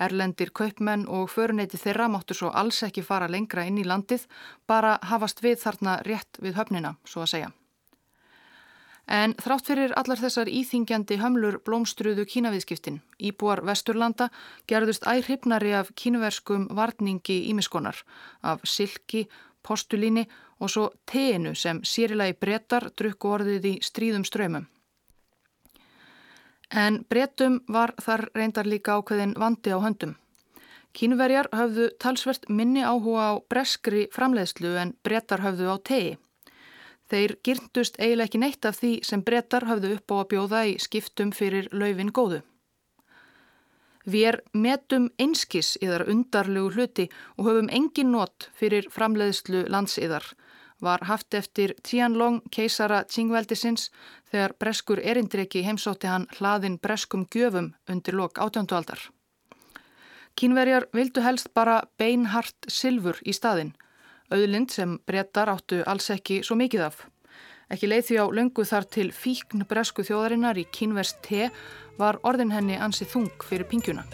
Erlendir 0.02 0.50
kaupmenn 0.50 1.06
og 1.06 1.30
föruneyti 1.30 1.78
þeirra 1.78 2.10
máttu 2.10 2.34
svo 2.34 2.50
alls 2.50 2.82
ekki 2.82 3.04
fara 3.06 3.30
lengra 3.30 3.64
inn 3.68 3.78
í 3.78 3.86
landið, 3.86 4.26
bara 4.66 4.98
hafast 5.02 5.44
við 5.44 5.60
þarna 5.62 6.00
rétt 6.08 6.40
við 6.42 6.56
höfnina, 6.58 6.96
svo 7.04 7.22
að 7.22 7.34
segja. 7.36 7.52
En 9.10 9.34
þrátt 9.34 9.66
fyrir 9.66 9.92
allar 9.98 10.20
þessar 10.20 10.48
íþingjandi 10.48 11.18
hömlur 11.18 11.58
blómstruðu 11.66 12.24
kínaviðskiptin, 12.30 13.00
íbúar 13.18 13.64
Vesturlanda 13.66 14.28
gerðust 14.70 15.06
æhrifnari 15.10 15.72
af 15.74 15.90
kínuverskum 15.98 16.68
varningi 16.70 17.42
ímiskonar, 17.50 17.98
af 18.42 18.62
silki, 18.64 19.26
postulíni 19.62 20.28
og 20.60 20.70
svo 20.70 20.90
teinu 21.06 21.54
sem 21.54 21.82
sérilagi 21.82 22.38
brettar 22.38 22.90
drukku 22.96 23.34
orðið 23.34 23.68
í 23.72 23.74
stríðum 23.82 24.24
ströymum. 24.24 24.68
En 26.70 27.02
brettum 27.10 27.60
var 27.68 27.92
þar 28.00 28.28
reyndar 28.34 28.66
líka 28.66 28.96
ákveðin 28.96 29.34
vandi 29.36 29.74
á 29.74 29.78
höndum. 29.82 30.14
Kínuverjar 30.92 31.48
höfðu 31.52 31.90
talsvert 32.00 32.48
minni 32.48 32.84
áhuga 32.84 33.32
á 33.32 33.32
breskri 33.48 34.06
framleiðslu 34.12 34.76
en 34.80 34.94
brettar 35.04 35.40
höfðu 35.44 35.68
á 35.72 35.76
tegi. 35.80 36.16
Þeir 37.12 37.34
gyrndust 37.44 37.98
eiginlega 38.00 38.30
ekki 38.30 38.38
neitt 38.40 38.64
af 38.64 38.78
því 38.80 38.90
sem 39.04 39.22
brettar 39.26 39.66
hafðu 39.68 39.90
upp 39.98 40.12
á 40.12 40.16
að 40.22 40.28
bjóða 40.30 40.60
í 40.70 40.78
skiptum 40.80 41.32
fyrir 41.36 41.66
laufin 41.76 42.12
góðu. 42.16 42.38
Við 44.08 44.28
er 44.30 44.38
metum 44.56 45.10
einskis 45.20 45.74
í 45.82 45.90
þar 45.90 46.06
undarlegu 46.08 46.70
hluti 46.72 47.06
og 47.36 47.50
höfum 47.50 47.68
engin 47.68 48.10
nót 48.14 48.48
fyrir 48.56 48.88
framleiðslu 48.90 49.66
landsiðar, 49.68 50.24
var 50.80 51.04
haft 51.06 51.36
eftir 51.36 51.76
Tianlong 51.84 52.40
keisara 52.50 53.04
Tsingveldisins 53.04 53.90
þegar 54.32 54.56
breskur 54.58 55.04
erindreki 55.04 55.62
heimsótti 55.68 56.08
hann 56.10 56.26
hlaðin 56.38 56.80
breskum 56.80 57.28
gjöfum 57.28 57.74
undir 57.92 58.16
lok 58.16 58.40
átjöndualdar. 58.40 59.04
Kínverjar 60.34 60.88
vildu 60.96 61.20
helst 61.20 61.52
bara 61.54 61.82
beinhart 62.00 62.72
silfur 62.72 63.20
í 63.22 63.36
staðin 63.36 63.76
auðlind 64.32 64.72
sem 64.72 64.98
brettar 65.06 65.52
áttu 65.52 65.82
alls 65.86 66.10
ekki 66.14 66.40
svo 66.46 66.56
mikið 66.58 66.86
af. 66.88 67.04
Ekki 67.72 67.88
leið 67.88 68.08
því 68.08 68.18
á 68.20 68.26
löngu 68.36 68.66
þar 68.68 68.88
til 68.92 69.08
fíkn 69.16 69.64
bresku 69.68 70.04
þjóðarinnar 70.04 70.60
í 70.60 70.66
kínverst 70.68 71.22
te 71.24 71.48
var 72.00 72.20
orðin 72.26 72.52
henni 72.52 72.76
ansið 72.76 73.14
þung 73.14 73.48
fyrir 73.48 73.68
pingjuna. 73.70 74.04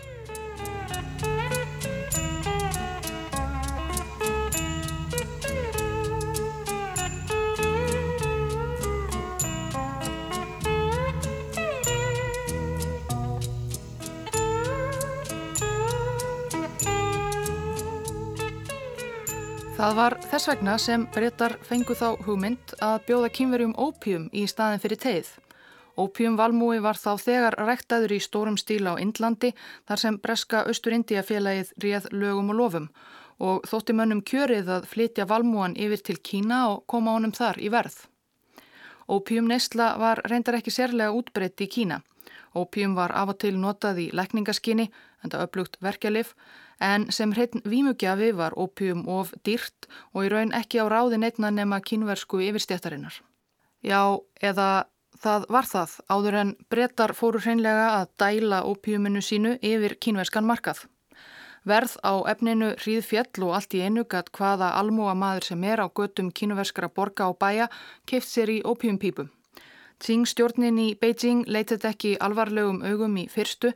Það 19.79 19.93
var 19.95 20.15
þess 20.27 20.49
vegna 20.51 20.73
sem 20.83 21.05
breytar 21.15 21.53
fengu 21.63 21.95
þá 21.95 22.17
hugmynd 22.27 22.73
að 22.83 22.97
bjóða 23.07 23.29
kynverjum 23.37 23.75
ópjum 23.79 24.25
í 24.35 24.41
staðin 24.51 24.81
fyrir 24.83 24.99
teið. 24.99 25.29
Ópjumvalmúi 25.95 26.81
var 26.83 26.99
þá 26.99 27.13
þegar 27.23 27.57
ræktaður 27.63 28.17
í 28.17 28.19
stórum 28.25 28.57
stíla 28.59 28.97
á 28.99 29.01
Indlandi 29.03 29.53
þar 29.87 30.03
sem 30.03 30.19
breska 30.19 30.65
Östur-India 30.73 31.23
félagið 31.23 31.71
réð 31.85 32.09
lögum 32.11 32.51
og 32.51 32.59
lofum 32.59 32.89
og 33.39 33.71
þótti 33.71 33.95
mönnum 33.95 34.25
kjörið 34.27 34.73
að 34.81 34.89
flytja 34.91 35.29
valmúan 35.31 35.79
yfir 35.79 36.03
til 36.09 36.19
Kína 36.19 36.65
og 36.73 36.83
koma 36.91 37.15
honum 37.15 37.37
þar 37.39 37.63
í 37.63 37.71
verð. 37.71 38.01
Ópjum 39.07 39.47
neysla 39.47 39.93
var 40.03 40.25
reyndar 40.27 40.59
ekki 40.59 40.75
sérlega 40.75 41.15
útbreytt 41.15 41.63
í 41.63 41.71
Kína. 41.71 42.01
Ópjum 42.59 42.99
var 42.99 43.15
af 43.15 43.31
og 43.31 43.39
til 43.39 43.55
notað 43.63 44.03
í 44.03 44.11
lækningaskinni, 44.11 44.91
enda 45.25 45.43
upplugt 45.45 45.79
verkjalið, 45.85 46.35
en 46.81 47.09
sem 47.15 47.33
hreitn 47.35 47.65
vímugjafi 47.67 48.31
var 48.39 48.55
opium 48.57 49.07
of 49.09 49.33
dýrt 49.47 49.89
og 50.15 50.27
í 50.27 50.31
raun 50.33 50.55
ekki 50.55 50.83
á 50.83 50.87
ráðin 50.87 51.27
einna 51.27 51.51
nema 51.51 51.81
kínversku 51.81 52.41
yfirstjættarinnar. 52.49 53.19
Já, 53.83 54.19
eða 54.43 54.87
það 55.23 55.49
var 55.51 55.67
það 55.67 55.97
áður 56.11 56.39
en 56.43 56.53
brettar 56.71 57.15
fóru 57.15 57.41
hreinlega 57.43 57.89
að 57.99 58.13
dæla 58.23 58.63
opiuminu 58.69 59.23
sínu 59.25 59.59
yfir 59.63 59.99
kínverskan 59.99 60.47
markað. 60.47 60.85
Verð 61.69 61.99
á 62.07 62.15
efninu 62.31 62.71
hríð 62.79 63.03
fjell 63.05 63.45
og 63.45 63.57
allt 63.59 63.75
í 63.75 63.83
einu 63.83 64.05
gatt 64.09 64.31
hvaða 64.33 64.71
almúa 64.79 65.15
maður 65.19 65.51
sem 65.51 65.65
er 65.65 65.83
á 65.83 65.87
göttum 65.91 66.31
kínverskra 66.31 66.89
borga 66.89 67.29
og 67.29 67.39
bæja 67.43 67.67
keift 68.07 68.31
sér 68.31 68.53
í 68.55 68.63
opiumpípum. 68.65 69.29
Tsing 69.99 70.29
stjórnin 70.31 70.79
í 70.79 70.95
Beijing 70.95 71.45
leytið 71.51 71.89
ekki 71.91 72.15
alvarlegum 72.23 72.85
augum 72.87 73.17
í 73.19 73.27
fyrstu 73.29 73.73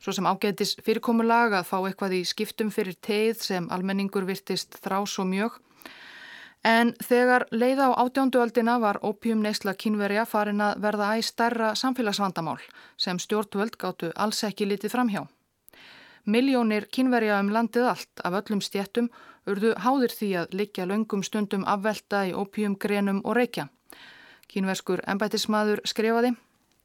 svo 0.00 0.14
sem 0.16 0.26
ágætis 0.26 0.76
fyrirkomulag 0.84 1.54
að 1.58 1.68
fá 1.68 1.76
eitthvað 1.80 2.16
í 2.18 2.22
skiptum 2.28 2.70
fyrir 2.72 2.96
teið 3.04 3.42
sem 3.44 3.68
almenningur 3.70 4.26
virtist 4.28 4.78
þrá 4.80 5.02
svo 5.06 5.26
mjög. 5.28 5.58
En 6.64 6.92
þegar 7.00 7.46
leið 7.52 7.80
á 7.80 7.88
átjónduöldina 8.02 8.76
var 8.80 8.98
opium 9.00 9.40
neysla 9.40 9.72
kínverja 9.72 10.26
farin 10.28 10.60
að 10.60 10.82
verða 10.84 11.14
æg 11.16 11.24
stærra 11.24 11.70
samfélagsvandamál 11.74 12.58
sem 13.00 13.18
stjórnvöld 13.18 13.78
gáttu 13.80 14.12
alls 14.16 14.42
ekki 14.44 14.68
litið 14.68 14.92
framhjá. 14.92 15.22
Miljónir 16.24 16.84
kínverja 16.92 17.38
um 17.40 17.48
landið 17.48 17.88
allt 17.94 18.24
af 18.24 18.36
öllum 18.42 18.60
stjettum 18.60 19.08
urðu 19.48 19.72
háðir 19.80 20.12
því 20.12 20.30
að 20.42 20.54
likja 20.60 20.84
löngum 20.84 21.24
stundum 21.24 21.64
afvelta 21.64 22.26
í 22.28 22.36
opiumgrenum 22.36 23.22
og 23.24 23.38
reykja. 23.40 23.70
Kínverskur 24.52 25.00
embætismadur 25.08 25.80
skrifaði 25.88 26.34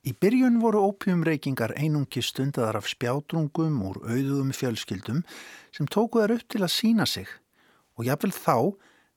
Í 0.06 0.12
byrjun 0.22 0.60
voru 0.62 0.84
ópjumreikingar 0.86 1.72
einungi 1.82 2.22
stundadar 2.22 2.78
af 2.78 2.86
spjátrungum 2.86 3.80
úr 3.88 4.04
auðugum 4.06 4.52
fjölskyldum 4.54 5.24
sem 5.74 5.88
tóku 5.90 6.22
þær 6.22 6.36
upp 6.36 6.44
til 6.54 6.62
að 6.62 6.74
sína 6.76 7.08
sig 7.10 7.32
og 7.98 8.06
jáfnvel 8.06 8.36
þá 8.36 8.58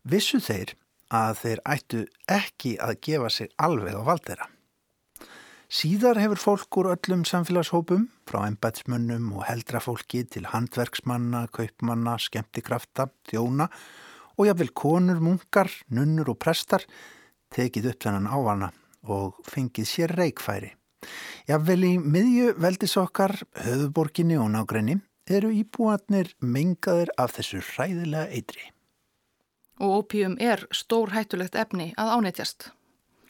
vissu 0.08 0.40
þeir 0.40 0.72
að 1.12 1.42
þeir 1.42 1.60
ættu 1.74 2.00
ekki 2.32 2.72
að 2.80 2.94
gefa 3.04 3.28
sig 3.36 3.52
alveg 3.60 4.00
á 4.00 4.02
valdera. 4.08 4.48
Síðar 5.68 6.16
hefur 6.22 6.40
fólk 6.40 6.80
úr 6.80 6.88
öllum 6.94 7.26
samfélagshópum, 7.28 8.08
frá 8.24 8.46
embætsmönnum 8.48 9.28
og 9.36 9.44
heldra 9.44 9.84
fólki 9.84 10.22
til 10.24 10.48
handverksmanna, 10.48 11.50
kaupmanna, 11.52 12.16
skemmtikrafta, 12.16 13.10
þjóna 13.28 13.68
og 14.40 14.48
jáfnvel 14.48 14.72
konur, 14.72 15.20
munkar, 15.20 15.68
nunnur 15.92 16.32
og 16.32 16.40
prestar 16.40 16.88
tekið 17.52 17.92
upp 17.92 18.08
þennan 18.08 18.32
ávana 18.32 18.72
og 19.04 19.36
fengið 19.44 19.92
sér 19.92 20.16
reikfæri. 20.16 20.77
Jafnvel 21.48 21.84
í 21.86 21.92
miðju 21.98 22.54
veldis 22.60 22.96
okkar, 23.00 23.36
höfuborginni 23.64 24.38
og 24.38 24.50
nágrenni 24.54 24.98
eru 25.28 25.52
íbúatnir 25.52 26.32
mengaðir 26.40 27.12
af 27.20 27.36
þessu 27.36 27.60
ræðilega 27.76 28.32
eitri. 28.32 28.64
Og 29.78 30.02
ópíum 30.02 30.34
er 30.42 30.64
stór 30.74 31.12
hættulegt 31.14 31.54
efni 31.54 31.92
að 31.96 32.14
ánættjast. 32.16 32.70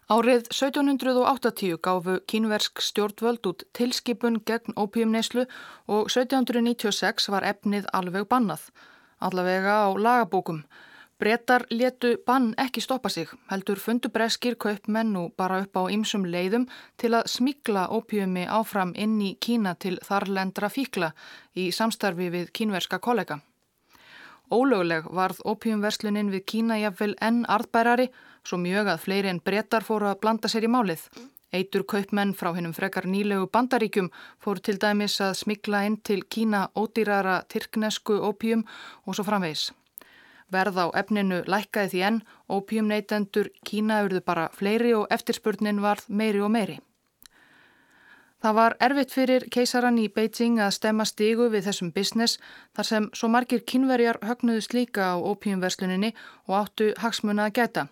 Árið 0.08 0.46
1780 0.48 1.76
gáfu 1.84 2.14
kínversk 2.24 2.80
stjórnvöld 2.80 3.44
út 3.50 3.64
tilskipun 3.76 4.38
gegn 4.48 4.72
ópíumneislu 4.72 5.44
og 5.84 6.08
1796 6.08 7.28
var 7.28 7.44
efnið 7.44 7.90
alveg 7.92 8.24
bannað, 8.30 8.70
allavega 9.20 9.74
á 9.84 9.88
lagabókum. 9.92 10.62
Bretar 11.18 11.64
letu 11.70 12.12
bann 12.26 12.52
ekki 12.62 12.78
stoppa 12.78 13.10
sig, 13.10 13.26
heldur 13.50 13.80
fundu 13.82 14.06
breskir 14.14 14.54
kaupmenn 14.54 15.16
og 15.18 15.32
bara 15.40 15.56
upp 15.64 15.74
á 15.74 15.90
ymsum 15.90 16.22
leiðum 16.30 16.68
til 16.96 17.10
að 17.18 17.26
smigla 17.32 17.88
ópjumi 17.90 18.44
áfram 18.46 18.92
inn 18.94 19.16
í 19.18 19.32
Kína 19.42 19.72
til 19.74 19.96
þarlendra 20.06 20.70
fíkla 20.70 21.08
í 21.58 21.72
samstarfi 21.74 22.28
við 22.30 22.52
kínverska 22.54 23.00
kollega. 23.02 23.40
Ólögleg 24.54 25.08
varð 25.10 25.40
ópjumverslunin 25.42 26.30
við 26.30 26.44
Kína 26.52 26.78
jafnvel 26.84 27.16
enn 27.20 27.42
arðbærari, 27.50 28.06
svo 28.46 28.60
mjög 28.62 28.92
að 28.94 29.02
fleiri 29.08 29.32
en 29.34 29.42
bretar 29.42 29.82
fóru 29.82 30.06
að 30.12 30.20
blanda 30.22 30.48
sér 30.48 30.68
í 30.68 30.70
málið. 30.70 31.02
Eitur 31.50 31.82
kaupmenn 31.82 32.36
frá 32.38 32.52
hennum 32.54 32.76
frekar 32.76 33.10
nýlegu 33.10 33.50
bandaríkjum 33.50 34.12
fóru 34.38 34.62
til 34.62 34.78
dæmis 34.78 35.18
að 35.18 35.34
smigla 35.42 35.82
inn 35.88 35.98
til 35.98 36.22
Kína 36.30 36.68
ódýrara 36.78 37.40
tyrknesku 37.50 38.22
ópjum 38.30 38.62
og 39.02 39.18
svo 39.18 39.26
framvegis. 39.26 39.72
Verð 40.52 40.78
á 40.80 40.86
efninu 40.96 41.42
lækkaði 41.44 41.92
því 41.92 42.04
enn, 42.08 42.20
ópjumneitendur 42.48 43.50
Kína 43.64 44.02
urðu 44.06 44.22
bara 44.24 44.48
fleiri 44.56 44.94
og 44.96 45.08
eftirspurnin 45.12 45.82
varð 45.84 46.08
meiri 46.08 46.40
og 46.40 46.52
meiri. 46.54 46.78
Það 48.38 48.54
var 48.54 48.74
erfitt 48.86 49.10
fyrir 49.10 49.44
keisaran 49.50 49.96
í 49.98 50.06
Beijing 50.14 50.60
að 50.62 50.76
stemma 50.76 51.04
stigu 51.10 51.48
við 51.50 51.64
þessum 51.66 51.88
business 51.94 52.38
þar 52.76 52.86
sem 52.86 53.08
svo 53.20 53.28
margir 53.34 53.64
kynverjar 53.66 54.20
högnuðust 54.22 54.76
líka 54.76 55.08
á 55.10 55.16
opiumversluninni 55.18 56.12
og 56.46 56.54
áttu 56.60 56.92
hagsmuna 57.02 57.48
að 57.48 57.56
gæta. 57.58 57.84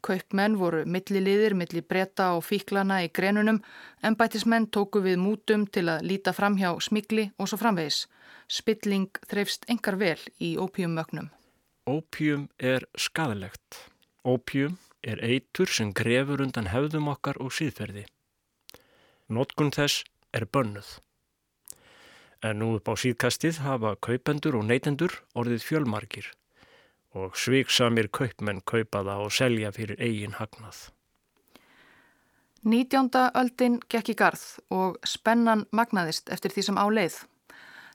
Kaupmenn 0.00 0.56
voru 0.56 0.86
milliliðir, 0.88 1.52
milli 1.52 1.82
bretta 1.84 2.30
og 2.36 2.46
fíklana 2.48 3.02
í 3.04 3.10
grenunum 3.12 3.60
en 4.02 4.16
bætismenn 4.16 4.70
tóku 4.72 5.02
við 5.04 5.20
mútum 5.20 5.66
til 5.68 5.84
að 5.92 6.06
líta 6.08 6.32
fram 6.32 6.56
hjá 6.56 6.72
smigli 6.80 7.26
og 7.36 7.52
svo 7.52 7.60
framvegis. 7.60 8.06
Spilling 8.48 9.20
þreifst 9.28 9.68
engar 9.68 10.00
vel 10.00 10.18
í 10.40 10.56
opiummögnum. 10.56 11.28
Opium 11.90 12.48
er 12.58 12.84
skadalegt. 12.94 13.90
Opium 14.22 14.76
er 15.02 15.18
eitur 15.26 15.66
sem 15.66 15.88
grefur 15.96 16.42
undan 16.44 16.68
hefðum 16.70 17.08
okkar 17.10 17.40
og 17.42 17.50
síðferði. 17.56 18.04
Notkun 19.26 19.72
þess 19.74 20.04
er 20.36 20.46
bönnuð. 20.46 20.92
En 22.46 22.62
nú 22.62 22.68
upp 22.76 22.92
á 22.92 22.94
síðkastið 22.94 23.58
hafa 23.64 23.96
kaupendur 24.06 24.60
og 24.60 24.68
neytendur 24.68 25.16
orðið 25.34 25.66
fjölmarkir 25.66 26.30
og 27.18 27.34
sviksamir 27.34 28.10
kaupmenn 28.14 28.62
kaupaða 28.62 29.18
og 29.24 29.34
selja 29.34 29.74
fyrir 29.74 29.98
eigin 29.98 30.38
hagnað. 30.38 30.86
19. 32.62 33.10
öldin 33.34 33.82
gekk 33.90 34.14
í 34.14 34.18
garð 34.22 34.46
og 34.70 34.98
spennan 35.02 35.66
magnaðist 35.74 36.30
eftir 36.30 36.54
því 36.54 36.68
sem 36.68 36.78
á 36.78 36.86
leið. 36.86 37.22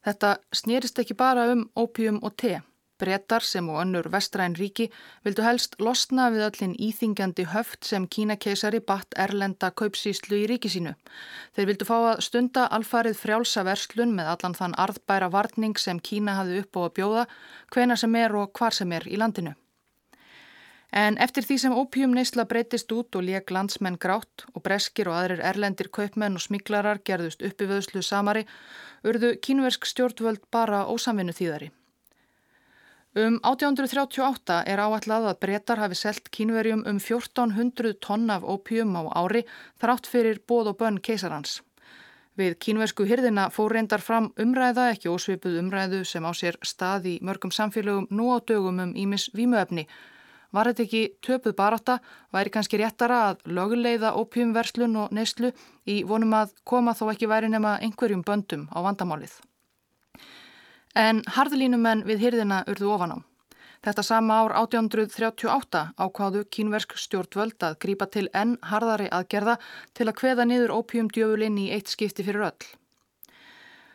Þetta 0.04 0.38
snýrist 0.52 1.00
ekki 1.00 1.16
bara 1.16 1.52
um 1.54 1.70
ópjum 1.80 2.20
og 2.26 2.36
te. 2.36 2.58
Bretar 3.02 3.44
sem 3.44 3.68
og 3.70 3.82
önnur 3.82 4.08
vestræn 4.14 4.56
ríki 4.56 4.86
vildu 5.26 5.44
helst 5.44 5.76
losna 5.84 6.30
við 6.32 6.46
öllin 6.46 6.78
íþingjandi 6.88 7.48
höft 7.52 7.84
sem 7.90 8.08
kínakeisari 8.08 8.80
batt 8.80 9.18
erlenda 9.26 9.72
kaupsíslu 9.82 10.40
í 10.44 10.46
ríki 10.52 10.72
sínu. 10.72 10.96
Þeir 11.58 11.70
vildu 11.72 11.90
fá 11.90 11.98
að 11.98 12.24
stunda 12.30 12.70
alfarið 12.78 13.20
frjálsa 13.20 13.66
verslun 13.68 14.16
með 14.16 14.32
allan 14.36 14.58
þann 14.62 14.80
arðbæra 14.86 15.30
varning 15.34 15.76
sem 15.78 16.00
Kína 16.00 16.40
hafði 16.40 16.64
upp 16.64 16.80
á 16.80 16.82
að 16.86 16.96
bjóða, 17.02 17.28
hvena 17.76 18.00
sem 18.00 18.16
er 18.16 18.36
og 18.40 18.52
hvar 18.56 18.74
sem 18.74 18.92
er 18.96 19.08
í 19.12 19.20
landinu. 19.20 19.56
En 20.96 21.18
eftir 21.20 21.44
því 21.44 21.56
sem 21.60 21.74
ópjum 21.76 22.14
neysla 22.16 22.46
breytist 22.48 22.92
út 22.96 23.18
og 23.20 23.26
leik 23.28 23.52
landsmenn 23.52 23.98
grátt 24.00 24.46
og 24.54 24.64
breskir 24.64 25.10
og 25.12 25.18
aðrir 25.20 25.42
erlendir 25.44 25.90
kaupmenn 25.92 26.40
og 26.40 26.44
smiklarar 26.46 27.02
gerðust 27.04 27.44
uppivöðslu 27.44 28.04
samari, 28.06 28.46
urðu 29.04 29.34
kínversk 29.44 29.90
stjórnvöld 29.90 30.46
bara 30.56 30.86
ósamvinnu 30.88 31.36
þýðari. 31.36 31.74
Um 33.16 33.38
1838 33.48 34.56
er 34.68 34.82
áætlað 34.84 35.30
að 35.30 35.38
breytar 35.40 35.80
hafi 35.80 35.96
selgt 35.96 36.26
kínverjum 36.36 36.82
um 36.84 36.98
1400 37.00 37.94
tonn 38.04 38.28
af 38.34 38.44
ópjum 38.44 38.92
á 39.00 39.08
ári 39.16 39.46
þrátt 39.80 40.10
fyrir 40.12 40.42
bóð 40.44 40.74
og 40.74 40.82
bönn 40.82 41.00
keisarhans. 41.00 41.62
Við 42.36 42.58
kínversku 42.60 43.08
hyrðina 43.08 43.46
fór 43.56 43.72
reyndar 43.72 44.04
fram 44.04 44.28
umræða 44.36 44.90
ekki 44.98 45.14
ósvipuð 45.14 45.62
umræðu 45.62 46.02
sem 46.04 46.28
á 46.28 46.32
sér 46.36 46.60
stað 46.60 47.08
í 47.14 47.16
mörgum 47.24 47.56
samfélögum 47.56 48.12
nú 48.12 48.36
á 48.36 48.44
dögum 48.44 48.84
um 48.84 48.92
Ímis 48.92 49.30
vímuöfni. 49.32 49.88
Var 50.52 50.74
þetta 50.74 50.84
ekki 50.84 51.04
töpuð 51.24 51.56
baráta, 51.56 52.00
væri 52.36 52.52
kannski 52.52 52.84
réttara 52.84 53.24
að 53.32 53.48
löguleiða 53.48 54.12
ópjumverslun 54.20 55.00
og 55.06 55.16
neyslu 55.16 55.56
í 55.88 56.02
vonum 56.04 56.36
að 56.36 56.52
koma 56.68 56.92
þó 56.92 57.14
ekki 57.16 57.32
væri 57.32 57.48
nema 57.48 57.78
einhverjum 57.80 58.28
böndum 58.28 58.68
á 58.76 58.84
vandamálið. 58.84 59.40
En 60.96 61.22
harðlínumenn 61.36 62.06
við 62.08 62.22
hyrðina 62.24 62.64
urðu 62.72 62.92
ofan 62.96 63.16
á. 63.16 63.18
Þetta 63.86 64.04
sama 64.08 64.38
ár 64.42 64.54
1838 64.58 65.82
ákváðu 66.00 66.46
kínversk 66.50 66.96
stjórnvöld 66.98 67.62
að 67.68 67.76
grípa 67.84 68.08
til 68.10 68.26
enn 68.34 68.56
harðari 68.72 69.12
aðgerða 69.14 69.60
til 69.94 70.08
að 70.10 70.18
hveða 70.22 70.48
niður 70.50 70.74
ópjumdjöfulinn 70.80 71.60
í 71.62 71.68
eitt 71.76 71.92
skipti 71.92 72.26
fyrir 72.26 72.48
öll. 72.48 72.66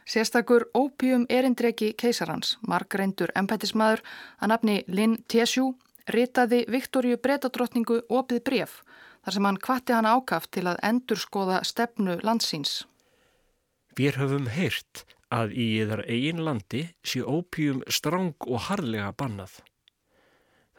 Sérstakur 0.07 0.69
ópjum 0.75 1.27
erindreki 1.31 1.93
keisarhans, 1.99 2.57
margreindur 2.63 3.33
embætismadur 3.35 4.05
að 4.39 4.53
nafni 4.53 4.77
Lin 4.87 5.19
Teshu, 5.27 5.73
ritaði 6.11 6.65
Viktoríu 6.71 7.19
breytadrottningu 7.23 8.03
opið 8.09 8.45
bref 8.47 8.81
þar 9.25 9.37
sem 9.37 9.47
hann 9.47 9.61
kvatti 9.61 9.97
hann 9.97 10.09
ákaft 10.09 10.53
til 10.55 10.67
að 10.71 10.81
endurskoða 10.87 11.63
stefnu 11.67 12.21
landsins. 12.23 12.85
Við 13.99 14.23
höfum 14.23 14.47
heyrt 14.55 15.05
að 15.31 15.55
í 15.55 15.67
yðar 15.83 16.03
eigin 16.11 16.43
landi 16.45 16.85
sé 17.07 17.23
ópjum 17.23 17.85
stráng 17.89 18.35
og 18.47 18.67
harlega 18.67 19.13
bannað. 19.15 19.61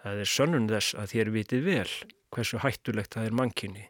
Það 0.01 0.23
er 0.23 0.31
sönnun 0.33 0.69
þess 0.71 0.97
að 0.97 1.13
þér 1.13 1.31
vitið 1.35 1.65
vel 1.67 1.89
hversu 2.31 2.61
hættulegt 2.63 3.15
það 3.15 3.27
er 3.27 3.37
mannkynni. 3.39 3.85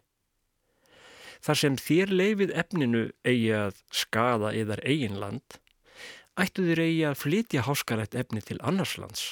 Þar 1.41 1.57
sem 1.57 1.77
þér 1.81 2.13
leifið 2.13 2.55
efninu 2.61 3.03
eigi 3.25 3.51
að 3.57 3.79
skada 3.95 4.51
yðar 4.53 4.83
eigin 4.85 5.17
land, 5.21 5.57
ættu 6.37 6.65
þér 6.67 6.83
eigi 6.85 7.05
að 7.09 7.19
flytja 7.23 7.65
háskalegt 7.65 8.17
efni 8.17 8.43
til 8.45 8.59
annars 8.61 8.97
lands. 9.01 9.23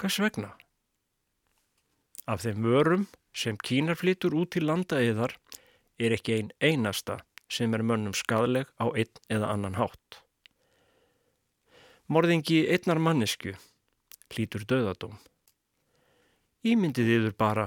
Hvers 0.00 0.18
vegna? 0.22 0.56
Af 2.26 2.42
þeim 2.42 2.66
vörum 2.66 3.06
sem 3.36 3.58
Kínar 3.62 4.00
flytur 4.00 4.34
út 4.34 4.56
til 4.56 4.66
landa 4.66 4.98
yðar 4.98 5.36
er 6.02 6.16
ekki 6.16 6.40
einn 6.40 6.50
einasta 6.58 7.20
sem 7.48 7.74
er 7.76 7.84
mönnum 7.86 8.16
skadleg 8.16 8.66
á 8.82 8.90
einn 8.90 9.20
eða 9.30 9.52
annan 9.54 9.78
hátt. 9.78 10.25
Morðingi 12.06 12.60
einnar 12.70 13.00
mannesku 13.02 13.50
hlítur 14.30 14.62
döðadóm. 14.70 15.16
Ímyndið 16.62 17.08
yfir 17.16 17.34
bara 17.34 17.64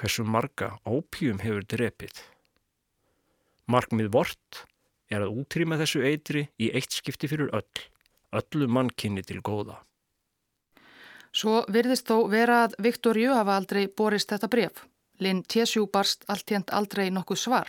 hversu 0.00 0.24
marga 0.24 0.70
ópjum 0.88 1.42
hefur 1.42 1.66
drepið. 1.68 2.22
Markmið 3.68 4.08
vort 4.16 4.64
er 5.12 5.26
að 5.26 5.36
útrýma 5.42 5.76
þessu 5.82 6.00
eitri 6.08 6.46
í 6.56 6.70
eitt 6.72 6.96
skipti 6.96 7.28
fyrir 7.28 7.52
öll, 7.52 7.84
öllu 8.32 8.70
mannkynni 8.72 9.20
til 9.20 9.42
góða. 9.44 9.76
Svo 11.34 11.60
virðist 11.68 12.08
þó 12.08 12.24
vera 12.32 12.62
að 12.64 12.80
Viktor 12.88 13.20
Jú 13.20 13.36
hafa 13.36 13.58
aldrei 13.58 13.84
borist 13.88 14.32
þetta 14.32 14.48
bref. 14.48 14.84
Linn 15.20 15.44
Tjesjú 15.44 15.90
barst 15.92 16.24
alltjent 16.32 16.72
aldrei 16.72 17.10
nokkuð 17.12 17.40
svar. 17.42 17.68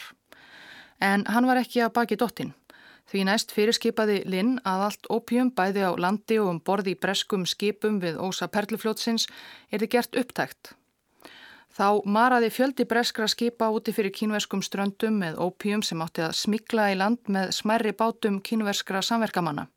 En 1.03 1.27
hann 1.27 1.47
var 1.49 1.59
ekki 1.59 1.83
að 1.83 1.97
baki 1.99 2.15
dottin. 2.15 2.55
Því 3.05 3.25
næst 3.27 3.51
fyrirskipaði 3.53 4.23
Linn 4.25 4.55
að 4.65 4.87
allt 4.87 5.09
opium 5.13 5.51
bæði 5.53 5.85
á 5.85 5.91
landi 5.93 6.39
og 6.41 6.49
um 6.53 6.59
borði 6.59 6.95
í 6.95 7.01
breskum 7.01 7.45
skipum 7.45 7.99
við 8.01 8.17
ósa 8.17 8.49
perlufljótsins 8.49 9.27
er 9.69 9.83
þið 9.83 9.91
gert 9.95 10.17
upptækt. 10.21 10.73
Þá 11.75 12.07
maraði 12.07 12.47
fjöldi 12.55 12.85
breskra 12.87 13.27
skipa 13.27 13.67
úti 13.75 13.91
fyrir 13.93 14.13
kínverskum 14.15 14.61
ströndum 14.63 15.17
með 15.19 15.35
opium 15.43 15.83
sem 15.83 16.01
átti 16.01 16.21
að 16.23 16.37
smikla 16.39 16.91
í 16.93 16.95
land 16.95 17.19
með 17.27 17.51
smærri 17.57 17.91
bátum 17.91 18.39
kínverskra 18.39 19.01
samverkamanna. 19.03 19.67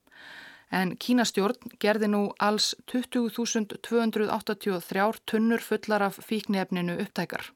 En 0.71 0.97
Kínastjórn 1.01 1.57
gerði 1.83 2.09
nú 2.13 2.33
alls 2.39 2.77
20.283 2.93 5.21
tunnur 5.27 5.59
fullar 5.65 6.03
af 6.07 6.19
fíknefninu 6.23 7.01
upptækar. 7.03 7.51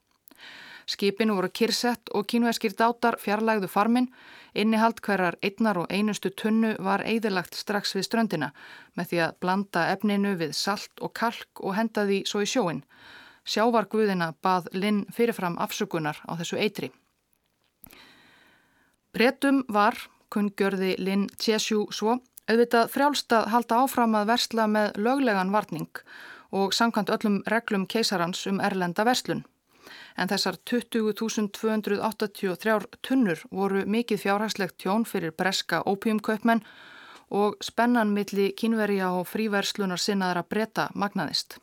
Skipinu 0.85 1.35
voru 1.37 1.49
kyrsett 1.49 2.11
og 2.13 2.27
kínveskir 2.27 2.75
dátar 2.79 3.17
fjarlægðu 3.21 3.69
farminn. 3.71 4.09
Innihald 4.53 4.99
hverjar 5.01 5.37
einnar 5.41 5.79
og 5.81 5.91
einustu 5.91 6.29
tunnu 6.29 6.75
var 6.79 7.01
eidilagt 7.07 7.55
strax 7.55 7.95
við 7.95 8.07
ströndina 8.07 8.51
með 8.97 9.09
því 9.11 9.21
að 9.25 9.37
blanda 9.41 9.85
efninu 9.93 10.35
við 10.37 10.53
salt 10.57 11.01
og 11.01 11.13
kalk 11.17 11.63
og 11.63 11.75
henda 11.77 12.05
því 12.09 12.19
svo 12.29 12.43
í 12.43 12.49
sjóin. 12.49 12.83
Sjávarguðina 13.45 14.33
bað 14.43 14.69
Linn 14.73 15.05
fyrirfram 15.11 15.57
afsökunar 15.59 16.19
á 16.29 16.31
þessu 16.39 16.59
eitri. 16.59 16.91
Bretum 19.13 19.63
var, 19.69 19.97
kungjörði 20.29 20.95
Linn 20.97 21.27
Tjesjú 21.37 21.87
svo, 21.91 22.19
auðvitað 22.49 22.91
frjálstað 22.93 23.49
halda 23.53 23.83
áfram 23.83 24.15
að 24.19 24.29
versla 24.33 24.67
með 24.67 24.97
löglegan 24.99 25.53
varning 25.53 26.03
og 26.53 26.73
samkvæmt 26.75 27.11
öllum 27.13 27.41
reglum 27.49 27.87
keisarans 27.89 28.45
um 28.49 28.61
erlenda 28.61 29.05
verslun 29.07 29.43
en 30.17 30.27
þessar 30.31 30.55
20.283 30.69 32.85
tunnur 33.01 33.39
voru 33.51 33.85
mikið 33.85 34.19
fjárhagslegt 34.25 34.77
tjón 34.83 35.03
fyrir 35.09 35.33
breska 35.37 35.77
ópjumkaupmenn 35.89 36.61
og 37.33 37.55
spennan 37.65 38.13
milli 38.13 38.53
kínverja 38.57 39.11
og 39.17 39.27
fríverslunar 39.27 39.99
sinnaðra 39.99 40.43
breyta 40.47 40.89
magnaðist. 40.93 41.57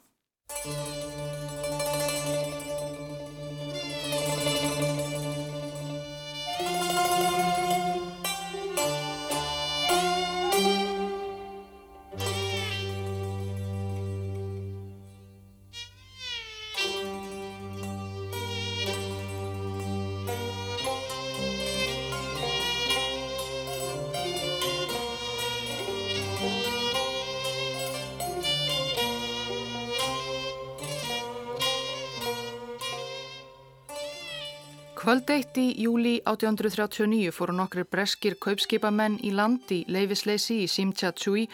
Kvöld 35.11 35.31
eitt 35.35 35.57
í 35.59 35.65
júli 35.83 36.11
1839 36.23 37.33
fóru 37.35 37.51
nokkri 37.59 37.83
breskir 37.83 38.37
kaupskipamenn 38.45 39.17
í 39.27 39.33
land 39.35 39.73
í 39.75 39.81
leifisleysi 39.91 40.61
í 40.63 40.69
Simcha-Tsui, 40.71 41.49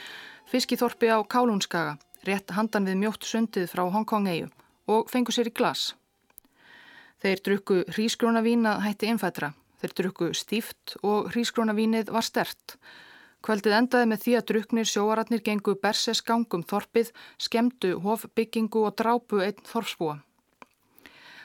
fiskiþorpi 0.52 1.08
á 1.08 1.24
Kálunskaga, 1.24 1.94
rétt 2.28 2.52
handan 2.52 2.84
við 2.84 2.98
mjótt 3.00 3.24
sundið 3.24 3.70
frá 3.72 3.86
Hongkong-eiu 3.94 4.50
og 4.92 5.08
fengu 5.08 5.32
sér 5.32 5.48
í 5.48 5.54
glas. 5.56 5.86
Þeir 7.24 7.42
drukku 7.48 7.78
hrísgrónavín 7.96 8.68
að 8.68 8.84
hætti 8.90 9.08
innfætra. 9.14 9.54
Þeir 9.80 9.96
drukku 10.02 10.30
stíft 10.36 10.98
og 11.00 11.32
hrísgrónavínið 11.32 12.12
var 12.12 12.28
stert. 12.28 12.76
Kvöldið 13.40 13.78
endaði 13.80 14.12
með 14.12 14.24
því 14.26 14.36
að 14.36 14.48
druknir 14.52 14.92
sjóaratnir 14.92 15.46
gengu 15.48 15.78
berses 15.80 16.20
gangum 16.20 16.60
þorpið, 16.60 17.08
skemdu 17.40 17.96
hofbyggingu 18.04 18.84
og 18.84 19.00
drápu 19.00 19.40
einn 19.48 19.64
þorpsbúa. 19.64 20.20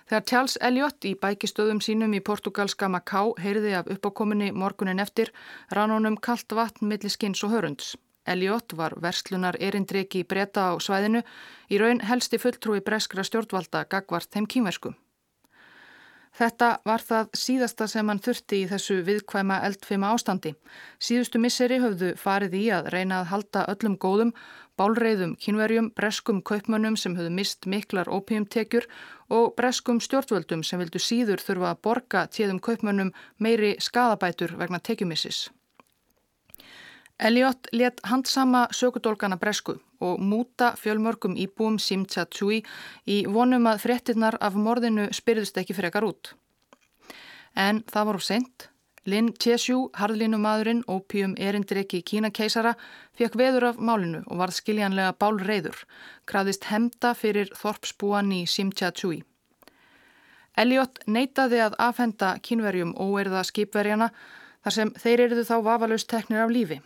Þegar 0.10 0.24
Charles 0.30 0.58
Elliot 0.62 1.08
í 1.08 1.16
bækistöðum 1.16 1.82
sínum 1.84 2.14
í 2.18 2.22
portugalska 2.30 2.90
Macau 2.90 3.34
heyrði 3.40 3.76
af 3.80 3.92
uppákominni 3.92 4.52
morgunin 4.52 5.04
eftir 5.04 5.34
rann 5.72 5.94
honum 5.96 6.18
kallt 6.18 6.56
vatn 6.58 6.88
millir 6.88 7.14
skins 7.14 7.44
og 7.44 7.54
hörunds. 7.56 7.96
Elliot 8.26 8.76
var 8.78 8.94
verslunar 9.02 9.58
erindriki 9.60 10.24
breyta 10.24 10.70
á 10.70 10.74
svæðinu 10.78 11.24
í 11.70 11.80
raun 11.82 12.04
helsti 12.06 12.38
fulltrúi 12.42 12.82
breskra 12.86 13.26
stjórnvalda 13.26 13.88
gagvart 13.90 14.30
þeim 14.30 14.46
kýmversku. 14.46 14.94
Þetta 16.32 16.68
var 16.88 17.04
það 17.04 17.34
síðasta 17.36 17.88
sem 17.92 18.08
hann 18.08 18.22
þurfti 18.24 18.62
í 18.64 18.68
þessu 18.70 19.02
viðkvæma 19.08 19.58
eldfima 19.68 20.14
ástandi. 20.16 20.54
Síðustu 21.04 21.42
misseri 21.44 21.82
höfðu 21.84 22.14
farið 22.18 22.56
í 22.56 22.64
að 22.72 22.88
reyna 22.96 23.20
að 23.20 23.32
halda 23.34 23.66
öllum 23.74 23.98
góðum, 24.00 24.32
bálreiðum 24.80 25.36
kynverjum, 25.44 25.92
breskum 25.92 26.42
kaupmönnum 26.42 26.96
sem 26.98 27.18
höfðu 27.20 27.36
mist 27.36 27.68
miklar 27.68 28.08
ópíumtekjur 28.08 28.88
og 29.30 29.54
breskum 29.60 30.00
stjórnvöldum 30.00 30.64
sem 30.64 30.80
vildu 30.80 31.04
síður 31.04 31.44
þurfa 31.44 31.74
að 31.76 31.82
borga 31.88 32.28
tíðum 32.32 32.64
kaupmönnum 32.64 33.12
meiri 33.38 33.76
skadabætur 33.84 34.56
vegna 34.58 34.80
tekjumissis. 34.80 35.50
Elliot 37.22 37.68
let 37.72 38.00
handsama 38.04 38.68
sökudólgana 38.74 39.38
bresku 39.38 39.76
og 40.00 40.20
múta 40.20 40.74
fjölmörgum 40.74 41.36
íbúum 41.38 41.78
Simcha 41.80 42.26
Tsui 42.26 42.64
í 43.06 43.18
vonum 43.30 43.68
að 43.70 43.84
fréttinnar 43.84 44.38
af 44.42 44.58
morðinu 44.58 45.06
spyrðust 45.14 45.60
ekki 45.62 45.78
frekar 45.78 46.08
út. 46.08 46.34
En 47.54 47.84
það 47.94 48.10
voru 48.10 48.24
sent. 48.26 48.68
Lin 49.06 49.32
Cheshu, 49.34 49.90
harðlinumadurinn, 49.94 50.84
ópíum 50.90 51.38
erindriki 51.38 52.02
Kína 52.02 52.30
keisara, 52.30 52.74
fekk 53.14 53.38
veður 53.38 53.70
af 53.70 53.78
málinu 53.78 54.24
og 54.26 54.42
varð 54.42 54.58
skiljanlega 54.58 55.14
bálreiður, 55.22 55.78
krafðist 56.26 56.70
hemda 56.74 57.14
fyrir 57.14 57.54
þorpsbúan 57.58 58.34
í 58.34 58.46
Simcha 58.46 58.92
Tsui. 58.92 59.24
Elliot 60.58 61.04
neytaði 61.06 61.62
að 61.66 61.78
afhenda 61.78 62.38
kínverjum 62.42 62.94
óerða 62.98 63.46
skipverjana 63.46 64.10
þar 64.64 64.74
sem 64.78 64.94
þeir 64.98 65.28
eruðu 65.28 65.50
þá 65.50 65.58
vafalust 65.66 66.10
teknir 66.10 66.46
af 66.46 66.54
lífi. 66.54 66.82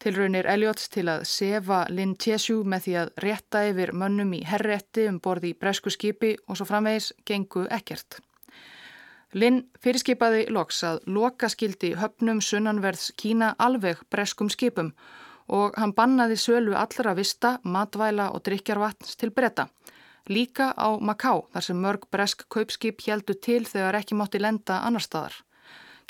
Tilraunir 0.00 0.46
Elliots 0.48 0.88
til 0.88 1.10
að 1.12 1.26
sefa 1.28 1.82
Lynn 1.92 2.14
Tjesjú 2.16 2.62
með 2.64 2.84
því 2.86 2.92
að 3.02 3.10
rétta 3.24 3.60
yfir 3.68 3.90
mönnum 3.92 4.30
í 4.32 4.40
herretti 4.48 5.04
um 5.10 5.18
borði 5.20 5.50
í 5.52 5.56
bresku 5.60 5.92
skipi 5.92 6.30
og 6.46 6.56
svo 6.56 6.66
framvegis 6.70 7.10
gengu 7.28 7.66
ekkert. 7.68 8.16
Lynn 9.36 9.60
fyrirskipaði 9.84 10.46
loks 10.56 10.80
að 10.88 11.02
loka 11.06 11.50
skildi 11.52 11.92
höfnum 12.00 12.40
sunnanverðs 12.42 13.10
Kína 13.20 13.52
alveg 13.60 14.00
breskum 14.10 14.48
skipum 14.48 14.94
og 15.52 15.76
hann 15.76 15.92
bannaði 15.92 16.38
sölu 16.40 16.72
allra 16.78 17.12
vista, 17.18 17.58
matvæla 17.62 18.30
og 18.32 18.40
drikjarvatns 18.48 19.20
til 19.20 19.34
breyta. 19.36 19.68
Líka 20.30 20.72
á 20.80 20.96
Macau 20.96 21.44
þar 21.52 21.66
sem 21.68 21.76
mörg 21.76 22.08
bresk 22.10 22.48
kaupskip 22.48 23.04
heldu 23.04 23.36
til 23.36 23.66
þegar 23.68 24.00
ekki 24.00 24.16
mótti 24.16 24.40
lenda 24.40 24.80
annar 24.86 25.04
staðar. 25.04 25.34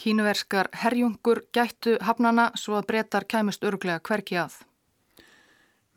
Kínuverskar 0.01 0.71
herjungur 0.81 1.43
gættu 1.53 1.99
hafnana 2.01 2.47
svo 2.57 2.79
að 2.79 2.87
breytar 2.89 3.27
kæmust 3.29 3.65
örglega 3.69 4.01
hverki 4.01 4.39
að. 4.41 4.55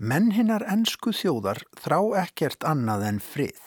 Menn 0.04 0.34
hinnar 0.36 0.66
ennsku 0.68 1.14
þjóðar 1.16 1.62
þrá 1.80 2.00
ekkert 2.26 2.68
annað 2.68 3.06
en 3.08 3.22
frið, 3.24 3.62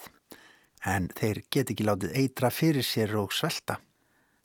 en 0.84 1.08
þeir 1.16 1.40
get 1.48 1.72
ekki 1.72 1.86
látið 1.88 2.18
eitra 2.20 2.50
fyrir 2.52 2.84
sér 2.84 3.16
og 3.16 3.32
svelta. 3.32 3.78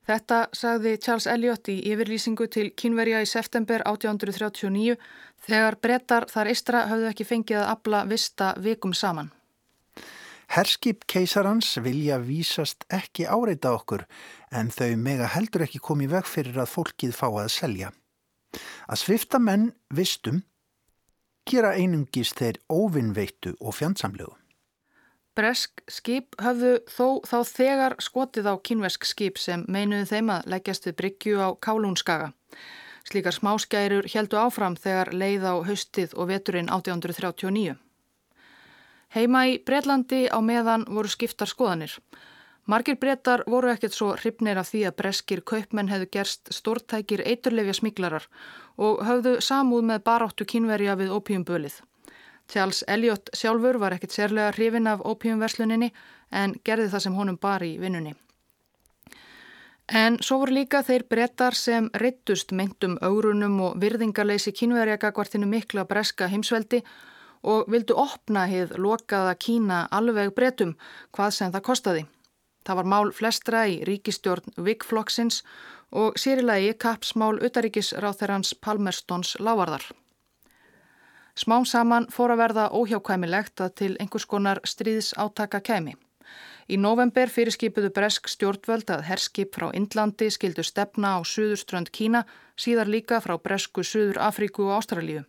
Þetta 0.07 0.39
sagði 0.55 0.95
Charles 1.03 1.27
Elliot 1.29 1.67
í 1.69 1.77
yfirlýsingu 1.91 2.47
til 2.47 2.71
Kínverja 2.71 3.19
í 3.21 3.27
september 3.29 3.83
1839 3.83 4.95
þegar 5.45 5.77
breytar 5.83 6.25
þar 6.31 6.53
eistra 6.53 6.87
hafðu 6.87 7.11
ekki 7.11 7.27
fengið 7.27 7.61
að 7.61 7.69
abla 7.75 8.05
vista 8.07 8.53
vikum 8.57 8.95
saman. 8.95 9.29
Herskip 10.51 11.05
keisarans 11.07 11.77
vilja 11.79 12.17
vísast 12.19 12.83
ekki 12.91 13.23
áreita 13.23 13.71
okkur 13.71 14.07
en 14.51 14.69
þau 14.71 14.95
mega 14.99 15.29
heldur 15.31 15.65
ekki 15.65 15.81
komið 15.83 16.15
veg 16.17 16.29
fyrir 16.29 16.61
að 16.61 16.71
fólkið 16.73 17.15
fá 17.15 17.27
að 17.29 17.51
selja. 17.55 17.91
Að 18.91 19.01
svifta 19.05 19.39
menn 19.39 19.71
vistum 19.95 20.43
gera 21.47 21.73
einungis 21.75 22.33
þeir 22.37 22.59
óvinnveitu 22.69 23.55
og 23.59 23.75
fjandsamlegu. 23.79 24.35
Bresk 25.31 25.79
skip 25.87 26.35
höfðu 26.43 26.73
þó 26.91 27.23
þá 27.23 27.37
þegar 27.47 27.95
skotið 28.03 28.49
á 28.51 28.55
kynvesk 28.59 29.07
skip 29.07 29.39
sem 29.39 29.63
meinuðu 29.71 30.09
þeim 30.09 30.31
að 30.35 30.49
leggjast 30.53 30.87
við 30.89 30.97
bryggju 30.99 31.39
á 31.39 31.49
Kálúnskaga. 31.55 32.33
Slíkar 33.07 33.33
smáskærur 33.33 34.09
heldu 34.11 34.37
áfram 34.37 34.75
þegar 34.75 35.13
leið 35.15 35.47
á 35.47 35.53
haustið 35.65 36.11
og 36.19 36.27
veturinn 36.29 36.67
1839. 36.69 37.77
Heima 39.15 39.45
í 39.47 39.57
Breitlandi 39.63 40.27
á 40.27 40.39
meðan 40.43 40.85
voru 40.87 41.09
skiptar 41.11 41.49
skoðanir. 41.49 41.95
Margir 42.69 42.95
brettar 43.01 43.43
voru 43.49 43.71
ekkert 43.71 43.95
svo 43.97 44.11
hrifnir 44.13 44.59
af 44.61 44.69
því 44.69 44.83
að 44.87 44.97
breskir 45.01 45.41
kaupmenn 45.41 45.89
hefðu 45.89 46.09
gerst 46.13 46.51
stórtækir 46.53 47.23
eiturlefja 47.25 47.73
smiklarar 47.79 48.27
og 48.77 49.01
höfðu 49.07 49.39
samúð 49.41 49.87
með 49.89 50.03
baráttu 50.05 50.45
kínverja 50.45 50.95
við 50.99 51.13
ópíumbölið. 51.15 51.81
Charles 52.51 52.83
Elliot 52.87 53.31
sjálfur 53.33 53.79
var 53.81 53.95
ekkert 53.95 54.13
sérlega 54.13 54.51
hrifin 54.53 54.87
af 54.87 55.01
ópíumversluninni 55.01 55.91
en 56.31 56.53
gerði 56.63 56.91
það 56.93 57.05
sem 57.05 57.17
honum 57.17 57.39
bar 57.41 57.63
í 57.65 57.77
vinnunni. 57.81 58.13
En 59.91 60.21
svo 60.23 60.37
voru 60.39 60.55
líka 60.55 60.83
þeir 60.87 61.03
brettar 61.09 61.57
sem 61.57 61.89
reyttust 61.99 62.53
meintum 62.55 62.97
aurunum 63.01 63.57
og 63.65 63.81
virðingarleysi 63.81 64.53
kínverja 64.55 64.99
gagvartinu 65.01 65.49
mikla 65.49 65.83
breska 65.89 66.29
heimsveldi 66.31 66.83
og 67.43 67.67
vildu 67.73 67.97
opna 67.99 68.45
hið 68.47 68.77
lokaða 68.77 69.35
Kína 69.35 69.87
alveg 69.91 70.31
bretum 70.37 70.75
hvað 71.11 71.37
sem 71.37 71.51
það 71.51 71.67
kostaði. 71.67 72.05
Það 72.65 72.77
var 72.79 72.89
mál 72.93 73.11
flestra 73.15 73.63
í 73.69 73.79
ríkistjórn 73.87 74.53
Vigflokksins 74.57 75.41
og 75.91 76.19
sérilegi 76.19 76.75
kapsmál 76.77 77.39
utaríkisráþerrans 77.41 78.53
Palmerstons 78.61 79.35
lávarðar. 79.39 79.83
Smám 81.35 81.65
saman 81.65 82.07
fór 82.11 82.35
að 82.35 82.41
verða 82.43 82.69
óhjákvæmilegt 82.75 83.63
að 83.65 83.75
til 83.81 83.91
einhvers 83.99 84.27
konar 84.27 84.61
stríðs 84.67 85.13
átaka 85.17 85.61
kæmi. 85.63 85.95
Í 86.71 86.77
november 86.77 87.31
fyrirskipuðu 87.31 87.89
bresk 87.95 88.29
stjórnvöld 88.31 88.91
að 88.93 89.07
herskip 89.09 89.55
frá 89.57 89.71
Indlandi 89.75 90.29
skildu 90.31 90.63
stefna 90.63 91.17
á 91.17 91.19
Suðurströnd 91.25 91.91
Kína, 91.91 92.23
síðar 92.55 92.91
líka 92.91 93.19
frá 93.23 93.35
bresku 93.41 93.83
Suður 93.83 94.21
Afríku 94.29 94.69
og 94.69 94.77
Ástralíu 94.77 95.25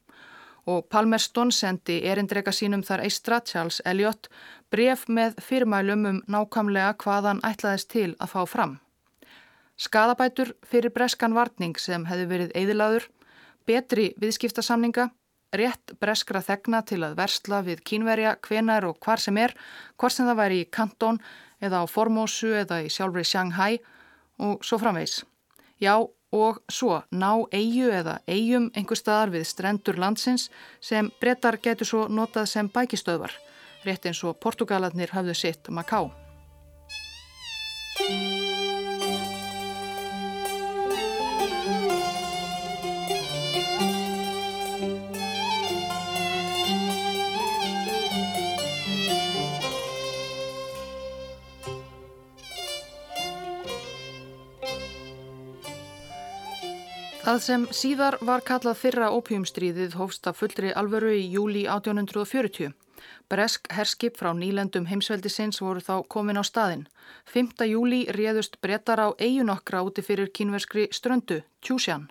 og 0.66 0.86
Palmerston 0.90 1.50
sendi 1.52 1.98
erindrega 2.06 2.52
sínum 2.54 2.84
þar 2.86 3.02
eistra 3.06 3.40
Charles 3.40 3.80
Elliot 3.84 4.28
bref 4.70 5.08
með 5.08 5.40
fyrirmælum 5.42 6.06
um 6.10 6.20
nákvæmlega 6.30 6.94
hvaðan 7.02 7.42
ætlaðist 7.46 7.90
til 7.90 8.12
að 8.18 8.32
fá 8.34 8.42
fram. 8.46 8.76
Skadabætur 9.76 10.52
fyrir 10.62 10.92
breskan 10.94 11.34
varning 11.34 11.74
sem 11.80 12.04
hefði 12.06 12.28
verið 12.30 12.54
eðilaður, 12.54 13.08
betri 13.66 14.12
viðskiptasamninga, 14.22 15.08
rétt 15.56 15.94
breskra 16.00 16.42
þegna 16.44 16.82
til 16.86 17.02
að 17.02 17.16
versla 17.18 17.62
við 17.66 17.82
kínverja 17.88 18.36
hvenar 18.46 18.86
og 18.88 19.00
hvar 19.02 19.20
sem 19.20 19.36
er, 19.42 19.54
hvar 19.98 20.14
sem 20.14 20.28
það 20.28 20.38
væri 20.38 20.60
í 20.62 20.70
Kanton 20.70 21.18
eða 21.62 21.82
á 21.82 21.86
Formosu 21.90 22.54
eða 22.62 22.82
í 22.86 22.90
sjálfri 22.92 23.24
Shanghai 23.26 23.80
og 24.38 24.62
svo 24.64 24.78
framvegs. 24.80 25.22
Já, 25.82 25.98
og 26.32 26.62
svo 26.72 27.02
ná 27.12 27.30
eigu 27.52 27.90
eða 27.92 28.18
eigum 28.26 28.70
einhver 28.74 28.98
staðar 28.98 29.34
við 29.36 29.46
strendur 29.50 30.00
landsins 30.00 30.48
sem 30.80 31.12
brettar 31.20 31.60
getur 31.60 31.86
svo 31.88 32.08
notað 32.08 32.48
sem 32.54 32.72
bækistöðvar, 32.72 33.36
rétt 33.84 34.08
eins 34.08 34.24
og 34.24 34.40
Portugalarnir 34.40 35.12
hafðu 35.12 35.36
sitt 35.36 35.68
Macau. 35.68 36.21
Það 57.32 57.40
sem 57.40 57.62
síðar 57.72 58.14
var 58.28 58.42
kallað 58.44 58.74
fyrra 58.76 59.06
ópjumstríðið 59.16 59.94
hófst 59.96 60.26
af 60.28 60.36
fullri 60.36 60.68
alvöru 60.76 61.14
í 61.16 61.22
júli 61.32 61.62
1840. 61.64 62.74
Bresk 63.32 63.70
herskip 63.72 64.18
frá 64.20 64.34
nýlendum 64.36 64.84
heimsveldisins 64.90 65.62
voru 65.64 65.80
þá 65.80 66.04
komin 66.12 66.36
á 66.36 66.44
staðin. 66.44 66.82
5. 67.32 67.64
júli 67.70 68.02
réðust 68.12 68.58
brettar 68.60 69.00
á 69.00 69.08
eigunokkra 69.16 69.80
úti 69.80 70.04
fyrir 70.04 70.28
kínverskri 70.28 70.90
ströndu, 70.92 71.38
Tjúsjan. 71.64 72.10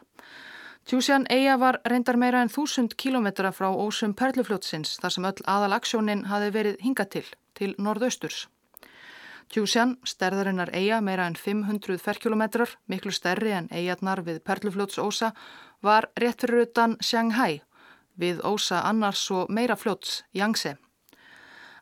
Tjúsjan 0.90 1.28
eiga 1.30 1.60
var 1.62 1.78
reyndar 1.86 2.18
meira 2.18 2.42
en 2.42 2.50
þúsund 2.50 2.98
kílometra 2.98 3.54
frá 3.54 3.70
ósum 3.70 4.18
perlufljótsins 4.18 4.98
þar 5.04 5.14
sem 5.14 5.30
öll 5.30 5.46
aðalaksjónin 5.46 6.26
hafi 6.34 6.50
verið 6.58 6.82
hinga 6.82 7.06
til, 7.06 7.28
til 7.54 7.76
norðausturs. 7.78 8.48
Tjúsjan, 9.52 9.98
stærðarinnar 10.08 10.70
eiga 10.72 11.02
meira 11.04 11.26
en 11.28 11.34
500 11.36 12.00
ferkilometrar, 12.00 12.72
miklu 12.88 13.12
stærri 13.12 13.52
en 13.52 13.66
eigarnar 13.68 14.22
við 14.24 14.40
perlufljótsósa, 14.48 15.34
var 15.84 16.08
rétt 16.16 16.46
fyrir 16.46 16.70
utan 16.70 16.96
Shanghai, 17.04 17.60
við 18.16 18.40
ósa 18.48 18.80
annars 18.88 19.26
og 19.36 19.52
meira 19.52 19.76
fljóts, 19.76 20.22
Yangtze. 20.32 20.78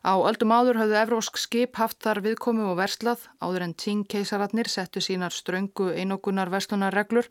Á 0.02 0.18
öldum 0.18 0.50
áður 0.50 0.82
hafðu 0.82 0.98
evrósk 0.98 1.38
skip 1.38 1.78
haft 1.78 2.02
þar 2.02 2.24
viðkomu 2.26 2.66
og 2.72 2.78
verslað 2.80 3.28
áður 3.38 3.68
en 3.68 3.78
Ting 3.78 4.02
keisaratnir 4.02 4.66
settu 4.66 4.98
sínar 5.04 5.30
ströngu 5.30 5.92
einogunar 5.94 6.50
verslunarreglur 6.50 7.30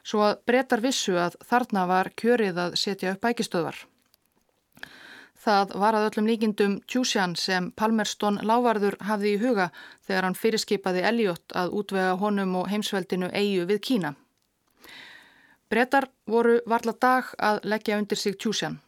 svo 0.00 0.24
að 0.30 0.38
breytar 0.48 0.80
vissu 0.80 1.18
að 1.20 1.36
þarna 1.44 1.84
var 1.90 2.14
kjörið 2.16 2.60
að 2.68 2.78
setja 2.80 3.12
upp 3.12 3.26
bækistöðvar. 3.26 3.76
Það 5.44 5.74
var 5.76 5.96
að 5.96 6.06
öllum 6.08 6.28
líkindum 6.30 6.74
Tjúsjan 6.88 7.34
sem 7.36 7.66
Palmerston 7.76 8.38
lávarður 8.48 8.94
hafði 9.04 9.34
í 9.34 9.40
huga 9.42 9.66
þegar 10.06 10.24
hann 10.24 10.36
fyrirskipaði 10.40 11.02
Elliot 11.04 11.52
að 11.62 11.74
útvega 11.80 12.14
honum 12.22 12.54
og 12.60 12.70
heimsveldinu 12.72 13.28
eigu 13.28 13.66
við 13.68 13.80
Kína. 13.88 14.14
Breytar 15.68 16.06
voru 16.30 16.60
varla 16.70 16.94
dag 17.00 17.28
að 17.36 17.60
leggja 17.72 17.98
undir 18.00 18.20
sig 18.20 18.38
Tjúsjan. 18.40 18.78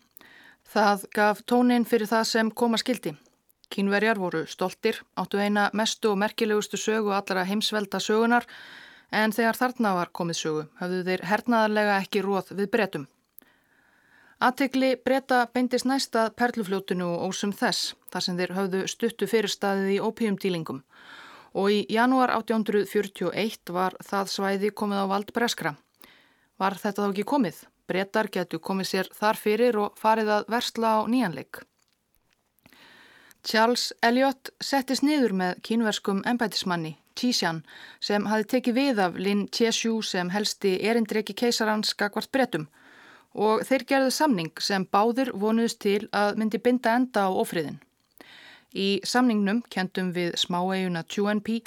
Það 0.73 1.05
gaf 1.19 1.43
tónin 1.45 1.85
fyrir 1.85 2.09
það 2.09 2.25
sem 2.31 2.51
koma 2.51 2.81
skildi. 2.81 3.13
Kínverjar 3.69 4.17
voru 4.17 4.47
stoltir, 4.47 5.03
áttu 5.19 5.43
eina 5.43 5.69
mestu 5.75 6.13
og 6.13 6.21
merkilegustu 6.23 6.81
sögu 6.81 7.13
allra 7.13 7.45
heimsvelda 7.45 8.01
sögunar 8.01 8.47
en 9.11 9.35
þegar 9.35 9.61
þarna 9.61 9.93
var 9.99 10.15
komið 10.15 10.41
sögu 10.41 10.65
hafðu 10.81 11.03
þeir 11.11 11.27
hernaðarlega 11.33 12.01
ekki 12.01 12.25
róð 12.25 12.55
við 12.55 12.71
bretum. 12.73 13.07
Aðtegli 14.37 14.99
breyta 15.01 15.47
beindist 15.49 15.87
næsta 15.89 16.27
perlufljótinu 16.37 17.07
og 17.09 17.31
ósum 17.31 17.55
þess 17.57 17.95
þar 18.13 18.25
sem 18.25 18.37
þeir 18.37 18.51
hafðu 18.53 18.81
stuttu 18.93 19.29
fyrirstaðið 19.31 19.95
í 19.95 20.03
ópíumdýlingum 20.05 20.83
og 21.57 21.71
í 21.73 21.79
janúar 21.89 22.35
1841 22.35 23.73
var 23.73 23.97
það 24.05 24.29
svæði 24.35 24.73
komið 24.77 25.01
á 25.01 25.07
vald 25.09 25.33
breskra. 25.33 25.73
Var 26.61 26.77
þetta 26.83 27.07
þá 27.07 27.09
ekki 27.15 27.27
komið? 27.33 27.63
Brettar 27.89 28.29
getur 28.29 28.61
komið 28.61 28.91
sér 28.91 29.11
þar 29.17 29.41
fyrir 29.41 29.81
og 29.81 29.97
farið 29.97 30.35
að 30.37 30.47
versla 30.53 30.93
á 31.01 31.09
nýjanleik. 31.09 31.65
Charles 33.41 33.95
Elliot 34.05 34.53
settist 34.61 35.07
niður 35.07 35.33
með 35.33 35.61
kínverskum 35.65 36.21
embætismanni, 36.29 36.99
Tísjan, 37.17 37.63
sem 38.05 38.27
hafi 38.29 38.45
tekið 38.53 38.77
við 38.77 39.01
af 39.01 39.17
Lin 39.17 39.47
Tjesjú 39.49 40.03
sem 40.05 40.29
helsti 40.35 40.77
erindreki 40.85 41.33
keisarans 41.33 41.97
skakvart 41.97 42.29
bretum 42.29 42.69
og 43.37 43.65
þeir 43.69 43.85
gerðu 43.91 44.13
samning 44.17 44.63
sem 44.65 44.87
báðir 44.89 45.31
vonuðist 45.37 45.81
til 45.85 46.09
að 46.13 46.41
myndi 46.41 46.61
binda 46.63 46.97
enda 46.97 47.29
á 47.29 47.31
ofriðin. 47.31 47.79
Í 48.77 49.01
samningnum 49.05 49.63
kentum 49.73 50.13
við 50.17 50.35
smáeiguna 50.41 51.05
TUNP 51.05 51.61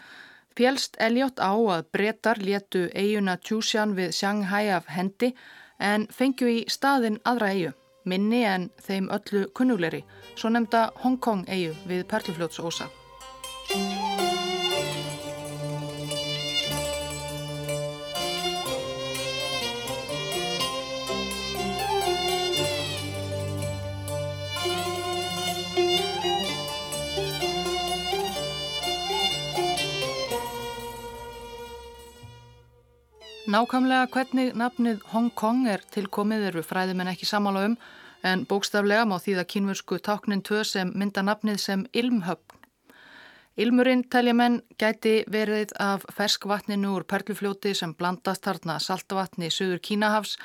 félst 0.58 0.98
Elliot 1.00 1.40
á 1.40 1.56
að 1.56 1.88
brettar 1.96 2.42
létu 2.44 2.90
eiguna 2.94 3.38
Tjúsjan 3.38 3.96
við 3.96 4.14
Shanghai 4.18 4.68
af 4.76 4.90
hendi 4.92 5.34
en 5.80 6.08
fengju 6.12 6.52
í 6.52 6.60
staðin 6.68 7.22
aðra 7.24 7.54
eigu, 7.56 7.74
minni 8.04 8.44
en 8.44 8.70
þeim 8.84 9.08
öllu 9.16 9.48
kunnugleri, 9.56 10.04
svo 10.36 10.52
nefnda 10.52 10.90
Hong 11.06 11.20
Kong 11.24 11.48
eigu 11.48 11.78
við 11.88 12.08
Perlufljótsósa. 12.12 12.90
Nákvæmlega 33.50 34.06
hvernig 34.14 34.52
nafnið 34.54 35.00
Hong 35.10 35.32
Kong 35.34 35.64
er 35.66 35.82
tilkomið 35.90 36.44
eru 36.52 36.62
fræðimenn 36.62 37.10
ekki 37.10 37.26
samála 37.26 37.64
um 37.66 37.76
en 38.30 38.44
bókstaflega 38.46 39.08
má 39.10 39.16
því 39.18 39.38
það 39.40 39.48
kínvörsku 39.54 39.96
táknin 40.06 40.44
tvö 40.46 40.60
sem 40.70 40.92
mynda 40.94 41.24
nafnið 41.26 41.58
sem 41.64 41.86
ilmhöfn. 41.98 42.60
Ilmurinn 43.58 44.04
telja 44.14 44.36
menn 44.38 44.60
gæti 44.78 45.24
verið 45.34 45.74
af 45.82 46.06
ferskvatninu 46.14 46.92
úr 46.94 47.08
perlufljóti 47.10 47.72
sem 47.74 47.96
blandast 47.98 48.46
harna 48.46 48.76
saltvatni 48.80 49.50
söður 49.50 49.82
Kínahafs 49.88 50.36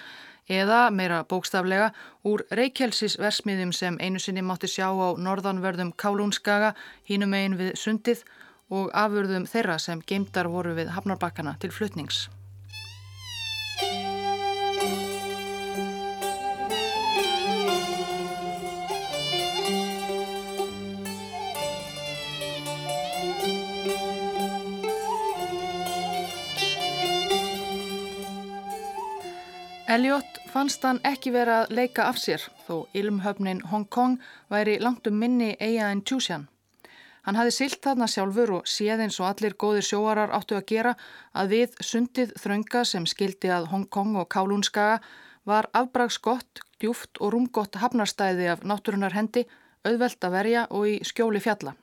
eða 0.49 0.87
meira 0.91 1.19
bókstaflega 1.29 1.91
úr 2.25 2.47
Reykjelsis 2.51 3.19
versmiðum 3.21 3.75
sem 3.77 3.99
einu 4.01 4.23
sinni 4.23 4.41
mátti 4.41 4.71
sjá 4.71 4.89
á 4.89 5.09
norðanverðum 5.27 5.93
Kálúnskaga 5.93 6.73
hínum 7.11 7.37
einn 7.37 7.59
við 7.61 7.77
sundið 7.77 8.25
og 8.71 8.89
afurðum 8.97 9.45
þeirra 9.45 9.77
sem 9.79 10.01
geimdar 10.01 10.49
voru 10.49 10.73
við 10.81 10.95
hafnarbakkana 10.97 11.59
til 11.61 11.71
flutnings. 11.71 12.31
Elliot 29.85 30.39
fannst 30.49 30.85
hann 30.89 30.97
ekki 31.05 31.29
vera 31.35 31.59
að 31.63 31.75
leika 31.77 32.07
af 32.09 32.17
sér 32.17 32.41
þó 32.65 32.87
ilmhöfnin 32.97 33.59
Hong 33.69 33.85
Kong 33.93 34.15
væri 34.49 34.79
langt 34.81 35.05
um 35.11 35.19
minni 35.21 35.51
eiga 35.61 35.91
en 35.93 36.01
Tjúsjan. 36.01 36.47
Hann 37.27 37.37
hafi 37.37 37.53
silt 37.53 37.83
þarna 37.85 38.09
sjálfur 38.09 38.55
og 38.59 38.71
séð 38.71 39.03
eins 39.05 39.19
og 39.21 39.29
allir 39.29 39.57
góðir 39.61 39.85
sjóarar 39.85 40.33
áttu 40.33 40.57
að 40.57 40.65
gera 40.73 40.95
að 41.37 41.53
við 41.53 41.77
sundið 41.85 42.33
þrönga 42.41 42.85
sem 42.89 43.05
skildi 43.05 43.53
að 43.53 43.69
Hong 43.75 43.85
Kong 43.93 44.17
og 44.23 44.31
Kálúnskaga 44.33 45.03
var 45.45 45.69
afbragsgott, 45.77 46.65
djúft 46.81 47.21
og 47.21 47.35
rúmgott 47.37 47.77
hafnarstæði 47.77 48.49
af 48.55 48.65
náttúrunar 48.65 49.13
hendi, 49.13 49.45
auðvelt 49.85 50.25
að 50.25 50.37
verja 50.39 50.67
og 50.71 50.89
í 50.89 50.97
skjóli 51.05 51.45
fjalla. 51.45 51.77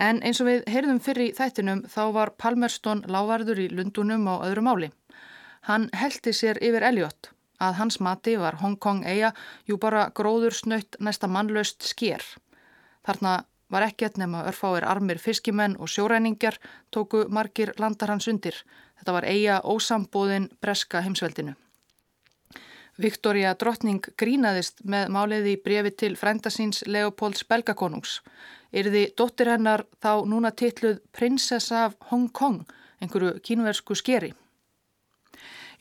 En 0.00 0.24
eins 0.24 0.40
og 0.40 0.48
við 0.48 0.64
heyrðum 0.72 1.04
fyrir 1.04 1.28
í 1.28 1.36
þættinum 1.36 1.84
þá 1.84 2.02
var 2.16 2.32
Palmerston 2.40 3.04
lávarður 3.12 3.60
í 3.60 3.68
Lundunum 3.68 4.24
á 4.24 4.40
öðru 4.48 4.64
máli. 4.64 4.92
Hann 5.68 5.88
heldi 5.94 6.32
sér 6.34 6.58
yfir 6.58 6.82
Elliot 6.82 7.30
að 7.62 7.76
hans 7.78 8.00
mati 8.02 8.34
var 8.40 8.58
Hong 8.62 8.78
Kong 8.82 9.04
eiga 9.06 9.32
jú 9.68 9.78
bara 9.78 10.08
gróður 10.14 10.54
snöytt 10.56 10.98
næsta 10.98 11.28
mannlaust 11.30 11.86
sker. 11.86 12.22
Þarna 13.06 13.44
var 13.72 13.86
ekkert 13.86 14.18
nema 14.20 14.42
örfáir 14.50 14.84
armir 14.84 15.20
fiskimenn 15.22 15.78
og 15.78 15.88
sjóræningjar 15.88 16.58
tóku 16.90 17.24
margir 17.28 17.72
landar 17.78 18.10
hans 18.12 18.28
undir. 18.28 18.58
Þetta 18.98 19.14
var 19.16 19.26
eiga 19.26 19.60
ósambóðin 19.64 20.50
breska 20.60 21.00
heimsveldinu. 21.06 21.54
Viktoria 23.00 23.54
Drottning 23.56 24.04
grínaðist 24.20 24.82
með 24.84 25.08
máliði 25.14 25.54
brefi 25.64 25.94
til 26.02 26.18
frendasins 26.20 26.82
Leopolds 26.86 27.46
belgakonungs. 27.48 28.18
Yrði 28.72 29.06
dóttir 29.16 29.48
hennar 29.54 29.86
þá 30.02 30.26
núna 30.28 30.52
titluð 30.52 31.00
Prinsessa 31.16 31.86
af 31.86 31.96
Hong 32.10 32.28
Kong, 32.28 32.66
einhverju 33.00 33.38
kínversku 33.40 33.96
skeri. 33.96 34.34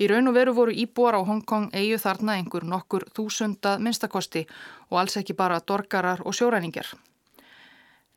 Í 0.02 0.08
raun 0.10 0.32
og 0.32 0.34
veru 0.34 0.54
voru 0.58 0.74
íbúar 0.74 1.14
á 1.14 1.22
Hongkong 1.22 1.70
eigu 1.78 2.00
þarna 2.02 2.40
einhver 2.40 2.64
nokkur 2.66 3.06
þúsundað 3.14 3.84
minnstakosti 3.86 4.48
og 4.90 4.98
alls 5.02 5.18
ekki 5.22 5.36
bara 5.38 5.60
dorgarar 5.62 6.24
og 6.26 6.34
sjóræningjar. 6.34 6.90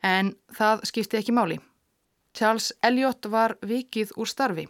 En 0.03 0.33
það 0.57 0.87
skipti 0.89 1.21
ekki 1.21 1.37
máli. 1.37 1.61
Charles 2.35 2.73
Elliot 2.83 3.29
var 3.31 3.57
vikið 3.61 4.17
úr 4.17 4.29
starfi. 4.29 4.67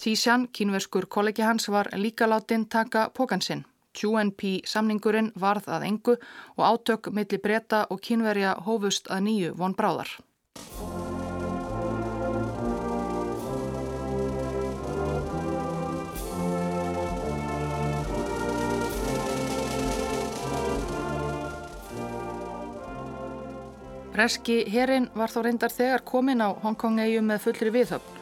Tísjan, 0.00 0.46
kínverskur 0.52 1.08
kollegi 1.08 1.42
hans, 1.42 1.68
var 1.68 1.90
líka 1.96 2.28
látin 2.28 2.68
taka 2.68 3.10
pókansinn. 3.16 3.64
QNP 3.96 4.60
samningurinn 4.64 5.32
varð 5.34 5.66
að 5.68 5.86
engu 5.88 6.14
og 6.56 6.64
átök 6.64 7.10
millir 7.12 7.42
breyta 7.42 7.86
og 7.90 8.00
kínverja 8.00 8.54
hófust 8.66 9.10
að 9.10 9.24
nýju 9.26 9.54
von 9.58 9.74
bráðar. 9.74 10.20
Breski 24.10 24.64
herin 24.70 25.06
var 25.14 25.30
þó 25.30 25.44
reyndar 25.46 25.72
þegar 25.72 26.02
komin 26.06 26.42
á 26.42 26.50
Hongkong-eiu 26.64 27.22
með 27.22 27.44
fullri 27.46 27.70
viðhöfn 27.74 28.20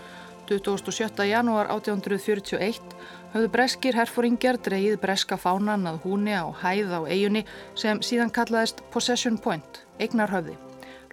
27. 0.49 1.25
janúar 1.29 1.69
1841 1.73 2.97
höfðu 3.35 3.51
breskir 3.53 3.99
herfóringjar 3.99 4.57
dreyið 4.65 4.97
breska 5.03 5.37
fánan 5.37 5.85
að 5.91 6.01
húni 6.07 6.33
á 6.33 6.49
hæð 6.63 6.95
á 6.97 7.01
eigunni 7.05 7.45
sem 7.77 8.01
síðan 8.01 8.33
kallaðist 8.33 8.81
Possession 8.93 9.37
Point, 9.37 9.85
eignarhöfði. 10.01 10.57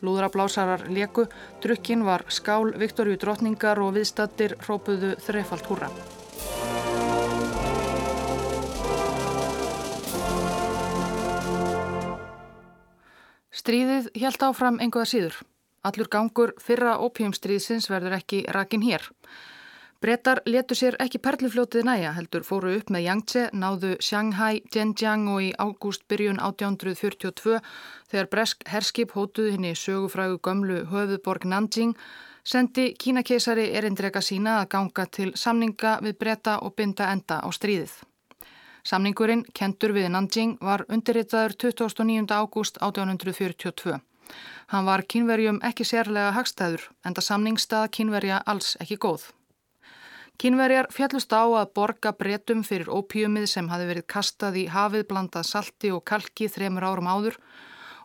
Lúðrablásarar 0.03 0.87
leku, 0.91 1.27
drukkin 1.63 2.05
var 2.07 2.23
skál 2.29 2.71
Viktoríu 2.79 3.19
drotningar 3.19 3.79
og 3.83 3.95
viðstattir 3.97 4.55
hrópuðu 4.63 5.15
þreifalt 5.23 5.71
húra. 5.71 5.91
Stríðið 13.65 14.11
helt 14.21 14.43
áfram 14.45 14.75
einhverða 14.77 15.09
síður. 15.09 15.37
Allur 15.89 16.05
gangur 16.13 16.51
fyrra 16.61 16.99
opiumstríðsins 17.01 17.87
verður 17.89 18.13
ekki 18.19 18.43
rakin 18.53 18.85
hér. 18.85 19.07
Bretar 20.05 20.43
letu 20.45 20.77
sér 20.77 20.99
ekki 21.01 21.17
perlufljótið 21.25 21.87
næja, 21.89 22.11
heldur 22.13 22.45
fóru 22.45 22.75
upp 22.77 22.93
með 22.93 23.07
Yangtze, 23.07 23.47
náðu 23.57 23.95
Shanghai, 24.05 24.61
Zhenjiang 24.69 25.25
og 25.33 25.41
í 25.47 25.49
ágúst 25.57 26.05
byrjun 26.05 26.37
1842 26.37 27.57
þegar 28.13 28.31
bresk 28.37 28.65
herskip 28.69 29.17
hótuð 29.17 29.55
henni 29.55 29.73
sögufrægu 29.73 30.37
gömlu 30.45 30.83
höfuborg 30.93 31.49
Nanjing, 31.49 31.97
sendi 32.45 32.91
Kínakeisari 32.93 33.71
erindrega 33.73 34.21
sína 34.21 34.59
að 34.59 34.75
ganga 34.77 35.09
til 35.09 35.31
samninga 35.33 36.03
við 36.05 36.19
breta 36.21 36.59
og 36.61 36.77
binda 36.77 37.09
enda 37.17 37.41
á 37.41 37.49
stríðið. 37.49 38.03
Samningurinn, 38.85 39.41
kentur 39.57 39.95
við 39.95 40.11
Nanjing, 40.13 40.59
var 40.61 40.83
undirritaður 40.93 41.55
29. 41.57 42.29
ágúst 42.29 42.75
1842. 42.77 43.95
Hann 44.69 44.85
var 44.85 45.01
kynverjum 45.09 45.57
ekki 45.65 45.87
sérlega 45.89 46.35
hagstæður, 46.35 46.83
enda 47.01 47.23
samningstaða 47.25 47.89
kynverja 47.97 48.43
alls 48.45 48.75
ekki 48.83 48.99
góð. 49.01 49.31
Kynverjar 50.37 50.91
fjallust 50.93 51.33
á 51.33 51.49
að 51.49 51.71
borga 51.73 52.11
bretum 52.13 52.61
fyrir 52.67 52.91
ópíumið 52.93 53.47
sem 53.49 53.71
hafi 53.73 53.89
verið 53.89 54.05
kastað 54.11 54.61
í 54.61 54.67
hafið 54.69 55.07
blandað 55.09 55.49
salti 55.49 55.93
og 55.95 56.05
kalki 56.05 56.51
þremur 56.51 56.85
árum 56.85 57.09
áður 57.09 57.41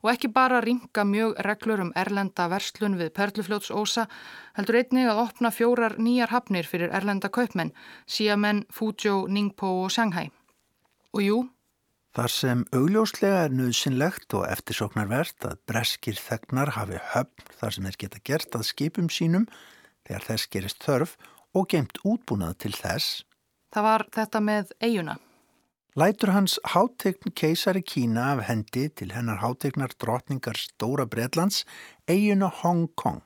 og 0.01 0.13
ekki 0.15 0.33
bara 0.33 0.63
ringa 0.65 1.05
mjög 1.05 1.37
reglur 1.45 1.85
um 1.85 1.93
erlenda 1.93 2.49
verslun 2.49 2.97
við 2.97 3.13
Perlufljótsósa 3.21 4.09
heldur 4.57 4.81
einnig 4.81 5.13
að 5.13 5.25
opna 5.27 5.53
fjórar 5.53 6.01
nýjar 6.01 6.33
hafnir 6.33 6.65
fyrir 6.65 6.89
erlenda 6.89 7.29
kaupmenn, 7.29 7.75
Xiamen, 8.09 8.65
Fuzhou, 8.73 9.27
Ningpo 9.29 9.83
og 9.85 9.91
Shanghai. 9.93 10.31
Og 11.17 11.23
jú, 11.25 11.39
Þar 12.11 12.33
sem 12.35 12.63
augljóslega 12.75 13.43
er 13.47 13.53
nöðsynlegt 13.55 14.35
og 14.35 14.43
eftirsóknarvert 14.51 15.45
að 15.47 15.61
breskir 15.71 16.17
þegnar 16.19 16.73
hafi 16.75 16.99
höfn 17.13 17.51
þar 17.61 17.75
sem 17.77 17.85
er 17.87 17.99
geta 18.03 18.19
gert 18.27 18.57
að 18.59 18.65
skipum 18.67 19.11
sínum 19.15 19.45
þegar 20.09 20.25
þess 20.27 20.49
gerist 20.51 20.83
þörf 20.83 21.13
og 21.55 21.69
geimt 21.71 22.01
útbúnað 22.03 22.57
til 22.65 22.73
þess. 22.75 23.23
Það 23.71 23.87
var 23.87 24.05
þetta 24.17 24.41
með 24.43 24.73
eiguna. 24.83 25.15
Lætur 25.95 26.33
hans 26.35 26.57
hátegn 26.73 27.35
keisari 27.39 27.83
Kína 27.87 28.33
af 28.33 28.43
hendi 28.49 28.89
til 28.91 29.13
hennar 29.15 29.39
hátegnar 29.43 29.95
drotningar 29.95 30.59
Stóra 30.59 31.07
Bredlands 31.07 31.63
eiguna 32.11 32.51
Hong 32.63 32.89
Kong 32.99 33.23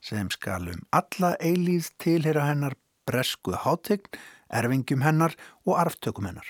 sem 0.00 0.30
skal 0.32 0.70
um 0.72 0.80
alla 0.96 1.34
eilíð 1.44 1.90
tilhera 2.00 2.46
hennar 2.48 2.78
bresku 3.04 3.52
hátegn, 3.52 4.08
erfingjum 4.48 5.04
hennar 5.04 5.36
og 5.68 5.76
arftökum 5.82 6.30
hennar 6.30 6.48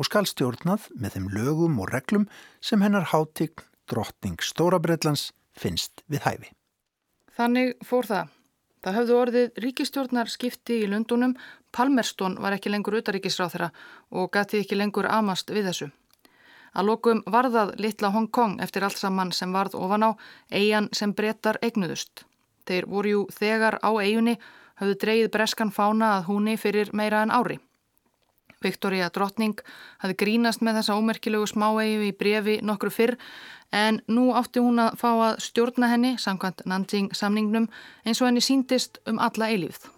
og 0.00 0.08
skal 0.08 0.24
stjórnað 0.24 0.88
með 0.96 1.16
þeim 1.16 1.28
lögum 1.34 1.78
og 1.82 1.92
reglum 1.92 2.24
sem 2.64 2.80
hennar 2.80 3.10
hátign 3.12 3.52
drottning 3.90 4.40
Stórabreitlands 4.40 5.30
finnst 5.52 6.04
við 6.08 6.24
hæfi. 6.24 6.52
Þannig 7.36 7.76
fór 7.84 8.08
það. 8.08 8.36
Það 8.80 8.96
höfðu 8.96 9.16
orðið 9.20 9.58
ríkistjórnar 9.60 10.30
skipti 10.32 10.78
í 10.80 10.88
Lundunum, 10.88 11.34
Palmerstón 11.70 12.38
var 12.40 12.56
ekki 12.56 12.72
lengur 12.72 12.96
utaríkisráð 12.96 13.52
þeirra 13.54 13.68
og 14.16 14.30
gati 14.32 14.62
ekki 14.62 14.78
lengur 14.78 15.08
amast 15.10 15.52
við 15.52 15.68
þessu. 15.68 15.90
Að 16.72 16.86
lokum 16.86 17.20
varðað 17.26 17.74
litla 17.82 18.12
Hong 18.14 18.30
Kong 18.32 18.60
eftir 18.64 18.86
allt 18.86 18.96
saman 18.96 19.34
sem 19.36 19.52
varð 19.52 19.76
ofan 19.76 20.06
á, 20.06 20.10
eigan 20.48 20.88
sem 20.96 21.12
brettar 21.12 21.58
eignuðust. 21.60 22.24
Þeir 22.64 22.86
voru 22.88 23.12
jú 23.12 23.22
þegar 23.34 23.76
á 23.84 23.90
eigunni, 24.00 24.38
höfðu 24.80 25.00
dreyið 25.02 25.32
breskan 25.34 25.74
fána 25.74 26.14
að 26.16 26.30
húni 26.30 26.56
fyrir 26.56 26.94
meira 26.96 27.24
en 27.26 27.34
ári. 27.34 27.58
Viktoria 28.64 29.08
Drottning 29.14 29.60
hafi 30.02 30.16
grínast 30.20 30.60
með 30.64 30.80
þessa 30.80 30.96
ómerkilegu 31.00 31.46
smáegu 31.48 32.04
í 32.08 32.12
brefi 32.16 32.58
nokkru 32.62 32.92
fyrr 32.92 33.16
en 33.72 34.00
nú 34.10 34.30
átti 34.36 34.62
hún 34.62 34.82
að 34.82 34.98
fá 35.00 35.08
að 35.12 35.40
stjórna 35.46 35.90
henni 35.92 36.16
samkvæmt 36.18 36.66
Nanjing 36.68 37.14
samningnum 37.16 37.70
eins 38.04 38.20
og 38.20 38.28
henni 38.28 38.44
síndist 38.44 39.00
um 39.06 39.20
alla 39.22 39.50
eilífð. 39.50 39.88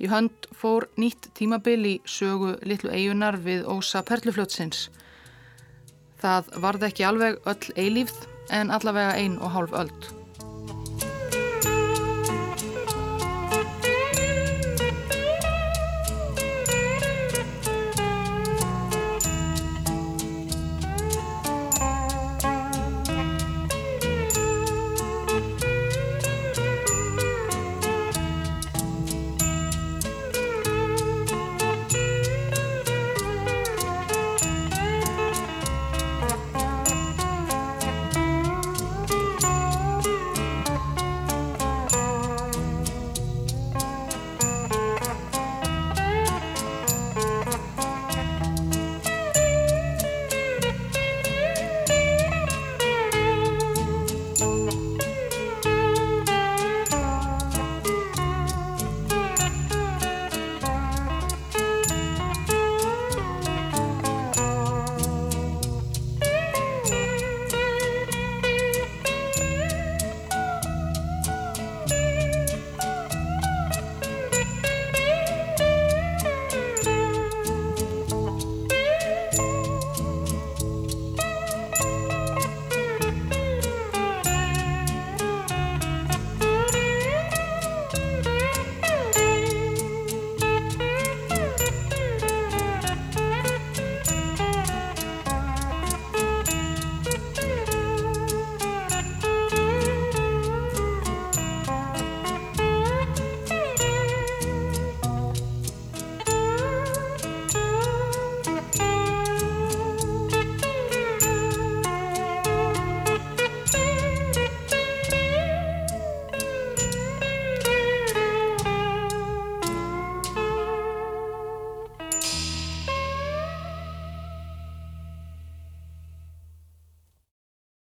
Í 0.00 0.08
hönd 0.08 0.48
fór 0.56 0.88
nýtt 0.96 1.28
tímabil 1.36 1.80
í 1.84 1.96
sögu 2.08 2.54
litlu 2.64 2.90
eigunar 2.90 3.36
við 3.36 3.66
ósa 3.68 4.00
perlufljótsins. 4.02 4.88
Það 6.20 6.48
varði 6.64 6.88
ekki 6.88 7.06
alveg 7.08 7.42
öll 7.44 7.74
eilífð 7.76 8.24
en 8.50 8.72
allavega 8.72 9.18
ein 9.20 9.36
og 9.38 9.54
hálf 9.54 9.76
öld. 9.76 10.19